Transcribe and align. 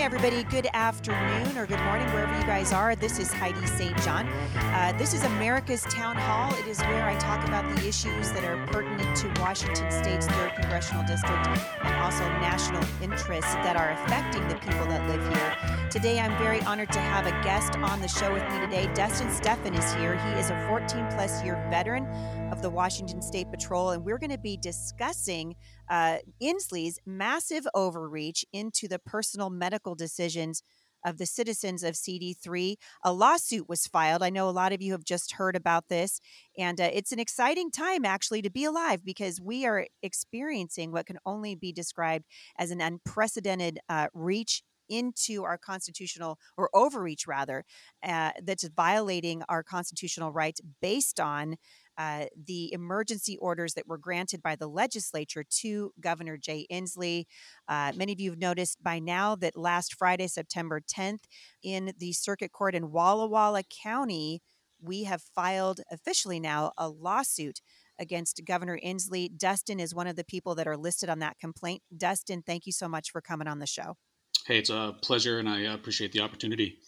Hey, 0.00 0.06
everybody, 0.06 0.44
good 0.44 0.66
afternoon 0.72 1.58
or 1.58 1.66
good 1.66 1.78
morning, 1.80 2.06
wherever 2.14 2.34
you 2.34 2.46
guys 2.46 2.72
are. 2.72 2.96
This 2.96 3.18
is 3.18 3.30
Heidi 3.30 3.66
St. 3.66 3.94
John. 3.98 4.26
Uh, 4.56 4.94
this 4.96 5.12
is 5.12 5.24
America's 5.24 5.82
Town 5.82 6.16
Hall. 6.16 6.54
It 6.54 6.66
is 6.66 6.80
where 6.80 7.04
I 7.04 7.18
talk 7.18 7.46
about 7.46 7.68
the 7.76 7.86
issues 7.86 8.32
that 8.32 8.42
are 8.42 8.66
pertinent 8.68 9.14
to 9.18 9.42
Washington 9.42 9.90
State's 9.90 10.26
3rd 10.26 10.54
Congressional 10.54 11.04
District 11.06 11.46
and 11.84 12.02
also 12.02 12.24
national 12.40 12.82
interests 13.02 13.52
that 13.56 13.76
are 13.76 13.90
affecting 13.90 14.48
the 14.48 14.54
people 14.54 14.86
that 14.86 15.06
live 15.06 15.20
here. 15.36 15.79
Today, 15.90 16.20
I'm 16.20 16.38
very 16.38 16.60
honored 16.60 16.92
to 16.92 17.00
have 17.00 17.26
a 17.26 17.32
guest 17.42 17.74
on 17.74 18.00
the 18.00 18.06
show 18.06 18.32
with 18.32 18.44
me 18.44 18.60
today. 18.60 18.88
Dustin 18.94 19.26
Steffen 19.26 19.76
is 19.76 19.92
here. 19.94 20.16
He 20.16 20.38
is 20.38 20.48
a 20.48 20.66
14 20.68 21.08
plus 21.10 21.42
year 21.42 21.56
veteran 21.68 22.06
of 22.52 22.62
the 22.62 22.70
Washington 22.70 23.20
State 23.20 23.50
Patrol, 23.50 23.90
and 23.90 24.04
we're 24.04 24.18
going 24.18 24.30
to 24.30 24.38
be 24.38 24.56
discussing 24.56 25.56
uh, 25.88 26.18
Inslee's 26.40 27.00
massive 27.06 27.66
overreach 27.74 28.44
into 28.52 28.86
the 28.86 29.00
personal 29.00 29.50
medical 29.50 29.96
decisions 29.96 30.62
of 31.04 31.18
the 31.18 31.26
citizens 31.26 31.82
of 31.82 31.94
CD3. 31.96 32.76
A 33.02 33.12
lawsuit 33.12 33.68
was 33.68 33.88
filed. 33.88 34.22
I 34.22 34.30
know 34.30 34.48
a 34.48 34.50
lot 34.50 34.72
of 34.72 34.80
you 34.80 34.92
have 34.92 35.02
just 35.02 35.32
heard 35.32 35.56
about 35.56 35.88
this, 35.88 36.20
and 36.56 36.80
uh, 36.80 36.90
it's 36.92 37.10
an 37.10 37.18
exciting 37.18 37.72
time 37.72 38.04
actually 38.04 38.42
to 38.42 38.50
be 38.50 38.62
alive 38.62 39.04
because 39.04 39.40
we 39.40 39.66
are 39.66 39.88
experiencing 40.04 40.92
what 40.92 41.06
can 41.06 41.18
only 41.26 41.56
be 41.56 41.72
described 41.72 42.26
as 42.56 42.70
an 42.70 42.80
unprecedented 42.80 43.80
uh, 43.88 44.06
reach 44.14 44.62
into 44.90 45.44
our 45.44 45.56
constitutional 45.56 46.38
or 46.58 46.68
overreach 46.74 47.26
rather 47.26 47.64
uh, 48.02 48.32
that's 48.42 48.68
violating 48.68 49.42
our 49.48 49.62
constitutional 49.62 50.32
rights 50.32 50.60
based 50.82 51.18
on 51.18 51.56
uh, 51.96 52.24
the 52.46 52.72
emergency 52.72 53.36
orders 53.38 53.74
that 53.74 53.86
were 53.86 53.98
granted 53.98 54.42
by 54.42 54.56
the 54.56 54.66
legislature 54.66 55.44
to 55.50 55.92
Governor 56.00 56.36
Jay 56.36 56.66
Inslee. 56.72 57.26
Uh, 57.68 57.92
many 57.94 58.12
of 58.12 58.20
you 58.20 58.30
have 58.30 58.38
noticed 58.38 58.82
by 58.82 58.98
now 58.98 59.36
that 59.36 59.56
last 59.56 59.94
Friday, 59.94 60.26
September 60.26 60.80
10th, 60.80 61.24
in 61.62 61.92
the 61.98 62.12
circuit 62.12 62.52
court 62.52 62.74
in 62.74 62.90
Walla 62.90 63.26
Walla 63.26 63.62
County, 63.82 64.40
we 64.82 65.04
have 65.04 65.22
filed 65.34 65.80
officially 65.90 66.40
now 66.40 66.72
a 66.78 66.88
lawsuit 66.88 67.60
against 67.98 68.40
Governor 68.46 68.80
Inslee. 68.82 69.36
Dustin 69.36 69.78
is 69.78 69.94
one 69.94 70.06
of 70.06 70.16
the 70.16 70.24
people 70.24 70.54
that 70.54 70.66
are 70.66 70.76
listed 70.76 71.10
on 71.10 71.18
that 71.18 71.38
complaint. 71.38 71.82
Dustin, 71.94 72.42
thank 72.42 72.64
you 72.64 72.72
so 72.72 72.88
much 72.88 73.10
for 73.10 73.20
coming 73.20 73.46
on 73.46 73.58
the 73.58 73.66
show. 73.66 73.96
Hey, 74.46 74.58
it's 74.58 74.70
a 74.70 74.96
pleasure, 75.02 75.38
and 75.38 75.48
I 75.48 75.60
appreciate 75.60 76.12
the 76.12 76.20
opportunity. 76.20 76.78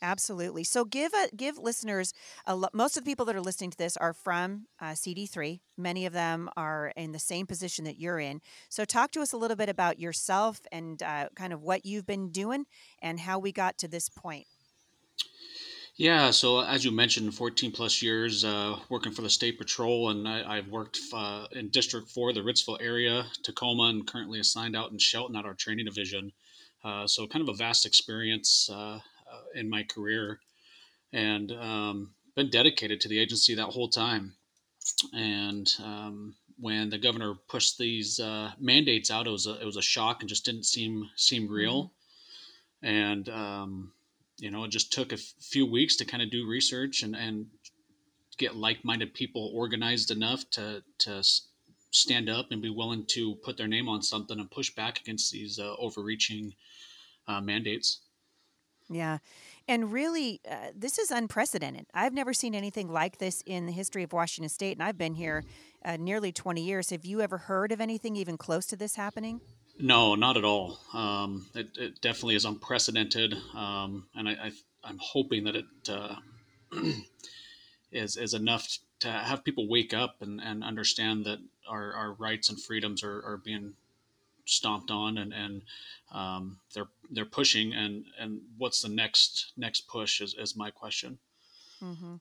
Absolutely. 0.00 0.62
So 0.62 0.84
give 0.84 1.12
a 1.12 1.28
give 1.34 1.58
listeners 1.58 2.12
a 2.46 2.54
lo- 2.54 2.68
most 2.72 2.96
of 2.96 3.04
the 3.04 3.10
people 3.10 3.26
that 3.26 3.34
are 3.34 3.40
listening 3.40 3.70
to 3.70 3.78
this 3.78 3.96
are 3.96 4.12
from 4.12 4.66
uh, 4.80 4.92
CD3. 4.92 5.60
Many 5.76 6.06
of 6.06 6.12
them 6.12 6.48
are 6.56 6.92
in 6.96 7.10
the 7.10 7.18
same 7.18 7.46
position 7.46 7.84
that 7.84 7.98
you're 7.98 8.20
in. 8.20 8.40
So 8.68 8.84
talk 8.84 9.10
to 9.12 9.20
us 9.20 9.32
a 9.32 9.36
little 9.36 9.56
bit 9.56 9.68
about 9.68 9.98
yourself 9.98 10.60
and 10.70 11.02
uh, 11.02 11.30
kind 11.34 11.52
of 11.52 11.62
what 11.62 11.84
you've 11.84 12.06
been 12.06 12.30
doing 12.30 12.66
and 13.02 13.18
how 13.18 13.40
we 13.40 13.50
got 13.50 13.76
to 13.78 13.88
this 13.88 14.08
point. 14.08 14.46
Yeah, 15.96 16.30
so 16.30 16.60
as 16.60 16.84
you 16.84 16.92
mentioned, 16.92 17.34
14 17.34 17.72
plus 17.72 18.00
years 18.00 18.44
uh, 18.44 18.78
working 18.88 19.10
for 19.10 19.22
the 19.22 19.30
State 19.30 19.58
Patrol, 19.58 20.10
and 20.10 20.28
I, 20.28 20.54
have 20.54 20.68
worked 20.68 21.00
uh, 21.12 21.46
in 21.50 21.70
District 21.70 22.08
4, 22.08 22.32
the 22.32 22.40
Ritzville 22.40 22.80
area, 22.80 23.26
Tacoma, 23.42 23.88
and 23.88 24.06
currently 24.06 24.38
assigned 24.38 24.76
out 24.76 24.92
in 24.92 24.98
Shelton 24.98 25.34
at 25.34 25.44
our 25.44 25.54
training 25.54 25.86
division. 25.86 26.30
Uh, 26.84 27.06
so, 27.06 27.26
kind 27.26 27.42
of 27.42 27.54
a 27.54 27.56
vast 27.56 27.84
experience 27.84 28.68
uh, 28.72 28.98
uh, 28.98 29.00
in 29.54 29.68
my 29.68 29.82
career 29.82 30.40
and 31.12 31.52
um, 31.52 32.10
been 32.36 32.50
dedicated 32.50 33.00
to 33.00 33.08
the 33.08 33.18
agency 33.18 33.54
that 33.54 33.66
whole 33.66 33.88
time. 33.88 34.34
And 35.12 35.68
um, 35.82 36.34
when 36.58 36.90
the 36.90 36.98
governor 36.98 37.34
pushed 37.48 37.78
these 37.78 38.20
uh, 38.20 38.52
mandates 38.58 39.10
out, 39.10 39.26
it 39.26 39.30
was 39.30 39.46
a, 39.46 39.60
it 39.60 39.64
was 39.64 39.76
a 39.76 39.82
shock 39.82 40.20
and 40.20 40.28
just 40.28 40.44
didn't 40.44 40.64
seem 40.64 41.08
seem 41.16 41.48
real. 41.48 41.92
Mm-hmm. 42.82 42.86
And 42.86 43.28
um, 43.28 43.92
you 44.38 44.50
know, 44.50 44.64
it 44.64 44.70
just 44.70 44.92
took 44.92 45.12
a 45.12 45.16
f- 45.16 45.34
few 45.40 45.66
weeks 45.66 45.96
to 45.96 46.04
kind 46.04 46.22
of 46.22 46.30
do 46.30 46.48
research 46.48 47.02
and 47.02 47.16
and 47.16 47.46
get 48.38 48.54
like-minded 48.54 49.14
people 49.14 49.50
organized 49.52 50.10
enough 50.10 50.48
to 50.50 50.82
to 50.98 51.22
stand 51.90 52.28
up 52.28 52.46
and 52.50 52.60
be 52.60 52.70
willing 52.70 53.04
to 53.06 53.36
put 53.36 53.56
their 53.56 53.68
name 53.68 53.88
on 53.88 54.02
something 54.02 54.38
and 54.38 54.50
push 54.50 54.70
back 54.74 55.00
against 55.00 55.32
these 55.32 55.58
uh, 55.58 55.74
overreaching 55.78 56.54
uh, 57.26 57.40
mandates. 57.40 58.00
Yeah. 58.90 59.18
And 59.66 59.92
really, 59.92 60.40
uh, 60.50 60.70
this 60.74 60.98
is 60.98 61.10
unprecedented. 61.10 61.86
I've 61.92 62.14
never 62.14 62.32
seen 62.32 62.54
anything 62.54 62.88
like 62.88 63.18
this 63.18 63.42
in 63.44 63.66
the 63.66 63.72
history 63.72 64.02
of 64.02 64.12
Washington 64.12 64.48
State, 64.48 64.78
and 64.78 64.82
I've 64.82 64.96
been 64.96 65.14
here 65.14 65.44
uh, 65.84 65.98
nearly 65.98 66.32
20 66.32 66.62
years. 66.62 66.90
Have 66.90 67.04
you 67.04 67.20
ever 67.20 67.36
heard 67.36 67.70
of 67.70 67.80
anything 67.80 68.16
even 68.16 68.38
close 68.38 68.64
to 68.66 68.76
this 68.76 68.96
happening? 68.96 69.40
No, 69.78 70.14
not 70.14 70.36
at 70.36 70.44
all. 70.44 70.80
Um, 70.92 71.46
it, 71.54 71.68
it, 71.76 72.00
definitely 72.00 72.34
is 72.34 72.44
unprecedented, 72.44 73.34
um, 73.54 74.08
and 74.14 74.28
I, 74.28 74.50
am 74.84 74.98
hoping 75.00 75.44
that 75.44 75.54
it 75.54 75.66
uh, 75.88 76.16
is 77.92 78.16
is 78.16 78.34
enough 78.34 78.78
to 79.00 79.10
have 79.10 79.44
people 79.44 79.68
wake 79.68 79.94
up 79.94 80.16
and, 80.20 80.40
and 80.40 80.64
understand 80.64 81.26
that 81.26 81.38
our, 81.68 81.92
our 81.92 82.12
rights 82.12 82.50
and 82.50 82.60
freedoms 82.60 83.02
are, 83.02 83.22
are 83.24 83.40
being 83.44 83.74
stomped 84.48 84.90
on 84.90 85.18
and, 85.18 85.32
and 85.32 85.62
um, 86.12 86.58
they're 86.74 86.88
they're 87.10 87.24
pushing 87.24 87.72
and 87.74 88.04
and 88.18 88.40
what's 88.56 88.82
the 88.82 88.88
next 88.88 89.52
next 89.56 89.86
push 89.88 90.20
is, 90.20 90.34
is 90.38 90.56
my 90.56 90.70
question 90.70 91.18
mm-hmm. 91.82 92.14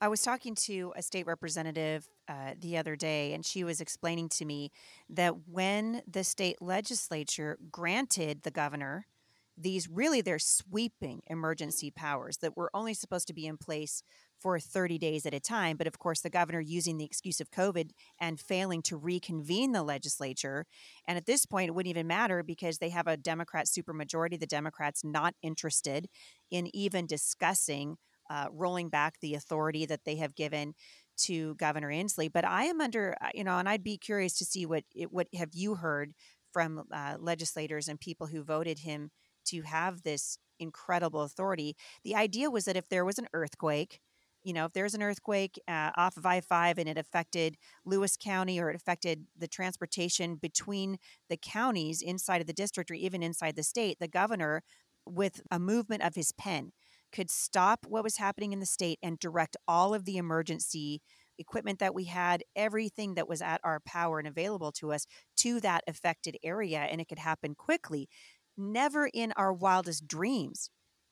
i 0.00 0.08
was 0.08 0.22
talking 0.22 0.54
to 0.54 0.92
a 0.96 1.02
state 1.02 1.26
representative 1.26 2.08
uh, 2.28 2.52
the 2.60 2.76
other 2.76 2.94
day 2.94 3.32
and 3.32 3.46
she 3.46 3.64
was 3.64 3.80
explaining 3.80 4.28
to 4.28 4.44
me 4.44 4.70
that 5.08 5.48
when 5.48 6.02
the 6.06 6.24
state 6.24 6.60
legislature 6.60 7.58
granted 7.70 8.42
the 8.42 8.50
governor 8.50 9.06
these 9.56 9.88
really 9.88 10.20
they're 10.20 10.38
sweeping 10.38 11.22
emergency 11.26 11.90
powers 11.90 12.38
that 12.38 12.56
were 12.56 12.70
only 12.74 12.94
supposed 12.94 13.26
to 13.26 13.34
be 13.34 13.46
in 13.46 13.56
place 13.56 14.02
for 14.42 14.58
30 14.58 14.98
days 14.98 15.24
at 15.24 15.34
a 15.34 15.40
time. 15.40 15.76
But 15.76 15.86
of 15.86 15.98
course, 15.98 16.20
the 16.20 16.30
governor 16.30 16.60
using 16.60 16.98
the 16.98 17.04
excuse 17.04 17.40
of 17.40 17.50
COVID 17.50 17.90
and 18.20 18.40
failing 18.40 18.82
to 18.82 18.96
reconvene 18.96 19.72
the 19.72 19.82
legislature. 19.82 20.66
And 21.06 21.16
at 21.16 21.26
this 21.26 21.46
point, 21.46 21.68
it 21.68 21.74
wouldn't 21.74 21.90
even 21.90 22.06
matter 22.06 22.42
because 22.42 22.78
they 22.78 22.90
have 22.90 23.06
a 23.06 23.16
Democrat 23.16 23.66
supermajority. 23.66 24.38
The 24.38 24.46
Democrats 24.46 25.04
not 25.04 25.34
interested 25.42 26.08
in 26.50 26.74
even 26.74 27.06
discussing 27.06 27.96
uh, 28.28 28.46
rolling 28.50 28.88
back 28.88 29.14
the 29.20 29.34
authority 29.34 29.86
that 29.86 30.04
they 30.04 30.16
have 30.16 30.34
given 30.34 30.74
to 31.18 31.54
Governor 31.56 31.90
Inslee. 31.90 32.32
But 32.32 32.44
I 32.44 32.64
am 32.64 32.80
under, 32.80 33.14
uh, 33.20 33.28
you 33.34 33.44
know, 33.44 33.58
and 33.58 33.68
I'd 33.68 33.84
be 33.84 33.98
curious 33.98 34.36
to 34.38 34.44
see 34.44 34.66
what 34.66 34.84
what 35.10 35.28
have 35.36 35.50
you 35.52 35.76
heard 35.76 36.14
from 36.52 36.84
uh, 36.92 37.16
legislators 37.18 37.88
and 37.88 38.00
people 38.00 38.26
who 38.26 38.42
voted 38.42 38.80
him 38.80 39.10
to 39.46 39.62
have 39.62 40.02
this 40.02 40.38
incredible 40.58 41.22
authority. 41.22 41.76
The 42.04 42.14
idea 42.14 42.50
was 42.50 42.64
that 42.64 42.76
if 42.76 42.88
there 42.88 43.04
was 43.04 43.18
an 43.18 43.28
earthquake, 43.32 44.00
you 44.44 44.52
know, 44.52 44.64
if 44.64 44.72
there's 44.72 44.94
an 44.94 45.02
earthquake 45.02 45.58
uh, 45.68 45.90
off 45.96 46.16
of 46.16 46.26
I 46.26 46.40
5 46.40 46.78
and 46.78 46.88
it 46.88 46.98
affected 46.98 47.56
Lewis 47.84 48.16
County 48.16 48.60
or 48.60 48.70
it 48.70 48.76
affected 48.76 49.26
the 49.36 49.48
transportation 49.48 50.36
between 50.36 50.98
the 51.28 51.36
counties 51.36 52.02
inside 52.02 52.40
of 52.40 52.46
the 52.46 52.52
district 52.52 52.90
or 52.90 52.94
even 52.94 53.22
inside 53.22 53.56
the 53.56 53.62
state, 53.62 53.98
the 54.00 54.08
governor, 54.08 54.62
with 55.06 55.40
a 55.50 55.58
movement 55.58 56.02
of 56.02 56.14
his 56.14 56.32
pen, 56.32 56.72
could 57.12 57.30
stop 57.30 57.86
what 57.88 58.04
was 58.04 58.16
happening 58.16 58.52
in 58.52 58.60
the 58.60 58.66
state 58.66 58.98
and 59.02 59.18
direct 59.18 59.56
all 59.68 59.94
of 59.94 60.04
the 60.04 60.16
emergency 60.16 61.02
equipment 61.38 61.78
that 61.78 61.94
we 61.94 62.04
had, 62.04 62.42
everything 62.56 63.14
that 63.14 63.28
was 63.28 63.42
at 63.42 63.60
our 63.64 63.80
power 63.80 64.18
and 64.18 64.28
available 64.28 64.72
to 64.72 64.92
us 64.92 65.06
to 65.36 65.60
that 65.60 65.82
affected 65.86 66.36
area. 66.42 66.78
And 66.78 67.00
it 67.00 67.08
could 67.08 67.18
happen 67.18 67.54
quickly. 67.54 68.08
Never 68.56 69.08
in 69.12 69.32
our 69.36 69.52
wildest 69.52 70.06
dreams 70.06 70.70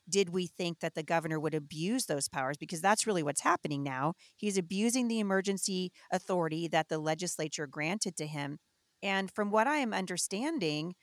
did 0.08 0.30
we 0.30 0.46
think 0.46 0.80
that 0.80 0.94
the 0.94 1.02
governor 1.02 1.38
would 1.38 1.54
abuse 1.54 2.06
those 2.06 2.28
powers 2.28 2.56
because 2.56 2.80
that's 2.80 3.06
really 3.06 3.22
what's 3.22 3.42
happening 3.42 3.82
now. 3.82 4.14
He's 4.36 4.58
abusing 4.58 5.08
the 5.08 5.20
emergency 5.20 5.92
authority 6.10 6.68
that 6.68 6.88
the 6.88 6.98
legislature 6.98 7.66
granted 7.66 8.16
to 8.16 8.26
him. 8.26 8.58
And 9.02 9.30
from 9.30 9.50
what 9.50 9.66
I 9.66 9.76
am 9.76 9.94
understanding, 9.94 10.94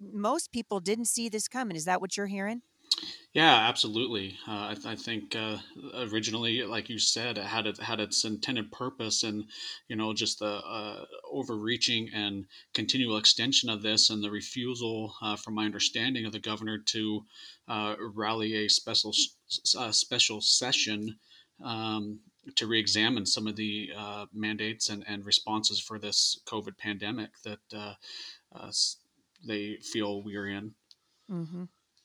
most 0.00 0.52
people 0.52 0.80
didn't 0.80 1.06
see 1.06 1.28
this 1.28 1.48
coming. 1.48 1.76
Is 1.76 1.84
that 1.84 2.00
what 2.00 2.16
you're 2.16 2.26
hearing? 2.26 2.62
Yeah, 3.34 3.68
absolutely. 3.68 4.36
Uh, 4.46 4.74
I, 4.74 4.76
I, 4.86 4.94
think 4.94 5.34
uh, 5.34 5.56
originally, 5.96 6.62
like 6.62 6.88
you 6.88 7.00
said, 7.00 7.36
it 7.36 7.44
had 7.44 7.66
it 7.66 7.78
had 7.78 7.98
its 7.98 8.24
intended 8.24 8.70
purpose, 8.70 9.24
and 9.24 9.46
you 9.88 9.96
know, 9.96 10.14
just 10.14 10.38
the 10.38 10.64
uh, 10.64 11.04
overreaching 11.28 12.10
and 12.14 12.46
continual 12.74 13.16
extension 13.16 13.68
of 13.68 13.82
this, 13.82 14.08
and 14.08 14.22
the 14.22 14.30
refusal, 14.30 15.16
uh, 15.20 15.34
from 15.34 15.54
my 15.54 15.64
understanding, 15.64 16.26
of 16.26 16.32
the 16.32 16.38
governor 16.38 16.78
to 16.78 17.24
uh, 17.66 17.96
rally 18.14 18.54
a 18.54 18.68
special 18.68 19.12
special 19.48 20.40
session 20.40 21.16
um, 21.64 22.20
to 22.54 22.68
reexamine 22.68 23.26
some 23.26 23.48
of 23.48 23.56
the 23.56 23.90
uh, 23.96 24.26
mandates 24.32 24.90
and, 24.90 25.02
and 25.08 25.26
responses 25.26 25.80
for 25.80 25.98
this 25.98 26.38
COVID 26.46 26.78
pandemic 26.78 27.30
that 27.42 27.96
they 29.44 29.74
feel 29.82 30.22
we're 30.22 30.46
in. 30.46 30.74
Mm-hmm. 31.28 31.64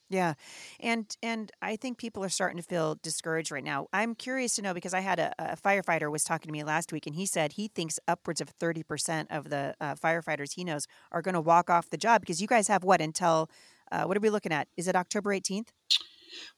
Yeah. 0.09 0.33
And 0.79 1.15
and 1.21 1.51
I 1.61 1.75
think 1.75 1.97
people 1.97 2.23
are 2.23 2.29
starting 2.29 2.57
to 2.57 2.63
feel 2.63 2.97
discouraged 3.03 3.51
right 3.51 3.63
now. 3.63 3.87
I'm 3.93 4.15
curious 4.15 4.55
to 4.55 4.61
know 4.61 4.73
because 4.73 4.93
I 4.93 5.01
had 5.01 5.19
a, 5.19 5.33
a 5.37 5.55
firefighter 5.55 6.11
was 6.11 6.23
talking 6.23 6.47
to 6.47 6.53
me 6.53 6.63
last 6.63 6.91
week 6.91 7.05
and 7.05 7.15
he 7.15 7.25
said 7.25 7.53
he 7.53 7.67
thinks 7.67 7.99
upwards 8.07 8.41
of 8.41 8.57
30% 8.57 9.27
of 9.29 9.49
the 9.49 9.75
uh, 9.79 9.95
firefighters 9.95 10.53
he 10.55 10.63
knows 10.63 10.87
are 11.11 11.21
going 11.21 11.35
to 11.35 11.41
walk 11.41 11.69
off 11.69 11.89
the 11.91 11.97
job 11.97 12.21
because 12.21 12.41
you 12.41 12.47
guys 12.47 12.67
have 12.67 12.83
what 12.83 13.01
until 13.01 13.49
Uh, 13.91 14.03
what 14.05 14.15
are 14.15 14.19
we 14.19 14.29
looking 14.29 14.51
at? 14.51 14.67
Is 14.77 14.87
it 14.87 14.95
October 14.95 15.31
18th? 15.31 15.69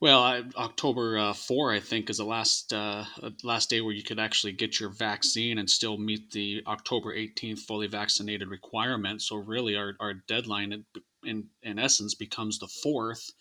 Well, 0.01 0.19
I, 0.19 0.43
October 0.57 1.17
uh, 1.17 1.33
four, 1.33 1.71
I 1.71 1.79
think, 1.79 2.09
is 2.09 2.17
the 2.17 2.25
last 2.25 2.73
uh, 2.73 3.05
last 3.43 3.69
day 3.69 3.79
where 3.79 3.93
you 3.93 4.03
could 4.03 4.19
actually 4.19 4.51
get 4.51 4.79
your 4.79 4.89
vaccine 4.89 5.57
and 5.59 5.69
still 5.69 5.97
meet 5.97 6.31
the 6.31 6.61
October 6.67 7.13
eighteenth 7.13 7.61
fully 7.61 7.87
vaccinated 7.87 8.49
requirement. 8.49 9.21
So 9.21 9.37
really, 9.37 9.77
our, 9.77 9.95
our 9.99 10.13
deadline 10.13 10.83
in 11.23 11.47
in 11.63 11.79
essence 11.79 12.15
becomes 12.15 12.59
the 12.59 12.67
fourth. 12.67 13.31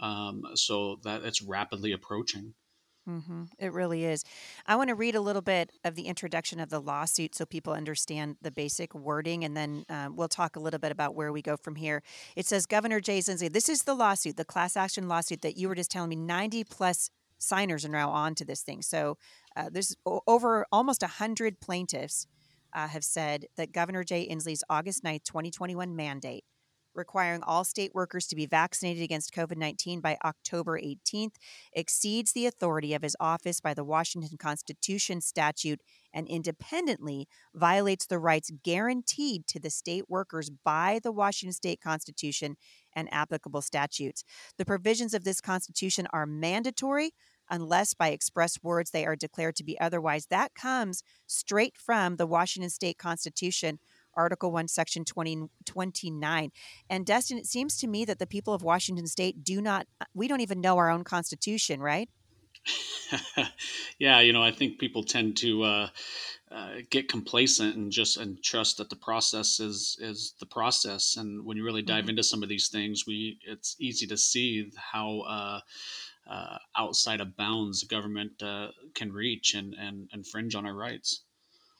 Um, 0.00 0.42
so 0.54 0.98
that 1.04 1.22
it's 1.22 1.40
rapidly 1.40 1.92
approaching. 1.92 2.54
Mm-hmm. 3.08 3.44
It 3.58 3.72
really 3.72 4.04
is. 4.04 4.24
I 4.66 4.76
want 4.76 4.88
to 4.88 4.94
read 4.94 5.14
a 5.14 5.20
little 5.20 5.42
bit 5.42 5.70
of 5.84 5.94
the 5.94 6.06
introduction 6.06 6.58
of 6.58 6.70
the 6.70 6.80
lawsuit 6.80 7.34
so 7.34 7.44
people 7.44 7.74
understand 7.74 8.36
the 8.40 8.50
basic 8.50 8.94
wording, 8.94 9.44
and 9.44 9.56
then 9.56 9.84
um, 9.90 10.16
we'll 10.16 10.28
talk 10.28 10.56
a 10.56 10.60
little 10.60 10.80
bit 10.80 10.90
about 10.90 11.14
where 11.14 11.32
we 11.32 11.42
go 11.42 11.56
from 11.56 11.76
here. 11.76 12.02
It 12.34 12.46
says 12.46 12.64
Governor 12.64 13.00
Jay 13.00 13.18
Inslee, 13.18 13.52
this 13.52 13.68
is 13.68 13.82
the 13.82 13.94
lawsuit, 13.94 14.36
the 14.36 14.44
class 14.44 14.76
action 14.76 15.06
lawsuit 15.06 15.42
that 15.42 15.56
you 15.56 15.68
were 15.68 15.74
just 15.74 15.90
telling 15.90 16.08
me 16.08 16.16
90 16.16 16.64
plus 16.64 17.10
signers 17.38 17.84
are 17.84 17.90
now 17.90 18.10
on 18.10 18.34
to 18.36 18.44
this 18.44 18.62
thing. 18.62 18.80
So 18.80 19.18
uh, 19.54 19.68
there's 19.70 19.94
over 20.04 20.66
almost 20.72 21.02
100 21.02 21.60
plaintiffs 21.60 22.26
uh, 22.72 22.88
have 22.88 23.04
said 23.04 23.46
that 23.56 23.72
Governor 23.72 24.02
Jay 24.02 24.26
Inslee's 24.26 24.64
August 24.70 25.04
9th, 25.04 25.24
2021 25.24 25.94
mandate 25.94 26.44
requiring 26.94 27.42
all 27.42 27.64
state 27.64 27.94
workers 27.94 28.26
to 28.26 28.36
be 28.36 28.46
vaccinated 28.46 29.02
against 29.02 29.34
COVID 29.34 29.56
19 29.56 30.00
by 30.00 30.16
October 30.24 30.80
18th 30.80 31.34
exceeds 31.72 32.32
the 32.32 32.46
authority 32.46 32.94
of 32.94 33.02
his 33.02 33.16
office 33.20 33.60
by 33.60 33.74
the 33.74 33.84
Washington 33.84 34.38
Constitution 34.38 35.20
statute 35.20 35.80
and 36.12 36.28
independently 36.28 37.26
violates 37.54 38.06
the 38.06 38.18
rights 38.18 38.50
guaranteed 38.62 39.46
to 39.48 39.58
the 39.58 39.70
state 39.70 40.08
workers 40.08 40.50
by 40.50 41.00
the 41.02 41.12
Washington 41.12 41.52
State 41.52 41.80
Constitution 41.80 42.56
and 42.94 43.12
applicable 43.12 43.62
statutes. 43.62 44.24
The 44.56 44.64
provisions 44.64 45.14
of 45.14 45.24
this 45.24 45.40
Constitution 45.40 46.06
are 46.12 46.26
mandatory 46.26 47.12
unless 47.50 47.94
by 47.94 48.08
express 48.08 48.58
words 48.62 48.90
they 48.90 49.04
are 49.04 49.16
declared 49.16 49.56
to 49.56 49.64
be 49.64 49.78
otherwise. 49.78 50.26
That 50.26 50.54
comes 50.54 51.02
straight 51.26 51.76
from 51.76 52.16
the 52.16 52.26
Washington 52.26 52.70
State 52.70 52.98
Constitution 52.98 53.78
Article 54.16 54.52
1, 54.52 54.68
Section 54.68 55.04
20, 55.04 55.48
29. 55.64 56.52
And 56.90 57.06
Dustin, 57.06 57.38
it 57.38 57.46
seems 57.46 57.76
to 57.78 57.86
me 57.86 58.04
that 58.04 58.18
the 58.18 58.26
people 58.26 58.54
of 58.54 58.62
Washington 58.62 59.06
State 59.06 59.44
do 59.44 59.60
not, 59.60 59.86
uh, 60.00 60.04
we 60.14 60.28
don't 60.28 60.40
even 60.40 60.60
know 60.60 60.78
our 60.78 60.90
own 60.90 61.04
Constitution, 61.04 61.80
right? 61.80 62.08
yeah, 63.98 64.20
you 64.20 64.32
know, 64.32 64.42
I 64.42 64.50
think 64.50 64.78
people 64.78 65.04
tend 65.04 65.36
to 65.38 65.62
uh, 65.62 65.88
uh, 66.50 66.68
get 66.90 67.08
complacent 67.08 67.76
and 67.76 67.90
just 67.90 68.16
and 68.16 68.42
trust 68.42 68.78
that 68.78 68.90
the 68.90 68.96
process 68.96 69.60
is 69.60 69.98
is 70.00 70.34
the 70.40 70.46
process. 70.46 71.16
And 71.16 71.44
when 71.44 71.56
you 71.56 71.64
really 71.64 71.82
dive 71.82 72.02
mm-hmm. 72.02 72.10
into 72.10 72.22
some 72.22 72.42
of 72.42 72.48
these 72.48 72.68
things, 72.68 73.06
we 73.06 73.38
it's 73.46 73.76
easy 73.78 74.06
to 74.06 74.16
see 74.16 74.70
how 74.76 75.20
uh, 75.20 75.60
uh 76.30 76.58
outside 76.76 77.20
of 77.20 77.36
bounds 77.36 77.84
government 77.84 78.42
uh, 78.42 78.68
can 78.94 79.12
reach 79.12 79.54
and, 79.54 79.74
and 79.74 80.08
infringe 80.12 80.54
on 80.54 80.66
our 80.66 80.74
rights. 80.74 81.23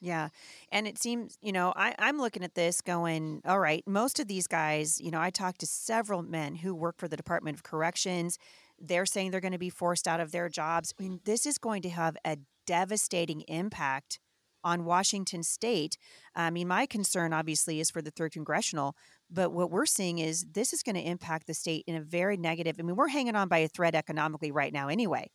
Yeah. 0.05 0.29
And 0.71 0.87
it 0.87 0.99
seems, 0.99 1.35
you 1.41 1.51
know, 1.51 1.73
I, 1.75 1.95
I'm 1.97 2.19
looking 2.19 2.43
at 2.43 2.53
this 2.53 2.79
going, 2.79 3.41
all 3.43 3.59
right, 3.59 3.83
most 3.87 4.19
of 4.19 4.27
these 4.27 4.45
guys, 4.45 5.01
you 5.01 5.09
know, 5.09 5.19
I 5.19 5.31
talked 5.31 5.61
to 5.61 5.65
several 5.65 6.21
men 6.21 6.53
who 6.53 6.75
work 6.75 6.99
for 6.99 7.07
the 7.07 7.17
Department 7.17 7.57
of 7.57 7.63
Corrections. 7.63 8.37
They're 8.79 9.07
saying 9.07 9.31
they're 9.31 9.41
going 9.41 9.51
to 9.53 9.57
be 9.57 9.71
forced 9.71 10.07
out 10.07 10.19
of 10.19 10.31
their 10.31 10.47
jobs. 10.47 10.93
I 10.99 11.01
mean, 11.01 11.21
this 11.25 11.47
is 11.47 11.57
going 11.57 11.81
to 11.81 11.89
have 11.89 12.17
a 12.23 12.37
devastating 12.67 13.41
impact 13.47 14.19
on 14.63 14.85
Washington 14.85 15.41
state. 15.41 15.97
I 16.35 16.51
mean, 16.51 16.67
my 16.67 16.85
concern 16.85 17.33
obviously 17.33 17.79
is 17.79 17.89
for 17.89 18.03
the 18.03 18.11
third 18.11 18.31
congressional, 18.31 18.95
but 19.31 19.51
what 19.53 19.71
we're 19.71 19.87
seeing 19.87 20.19
is 20.19 20.45
this 20.51 20.71
is 20.71 20.83
going 20.83 20.97
to 20.97 21.01
impact 21.01 21.47
the 21.47 21.55
state 21.55 21.83
in 21.87 21.95
a 21.95 22.01
very 22.01 22.37
negative. 22.37 22.75
I 22.77 22.83
mean, 22.83 22.95
we're 22.95 23.07
hanging 23.07 23.35
on 23.35 23.47
by 23.47 23.59
a 23.59 23.67
thread 23.67 23.95
economically 23.95 24.51
right 24.51 24.71
now, 24.71 24.87
anyway. 24.87 25.31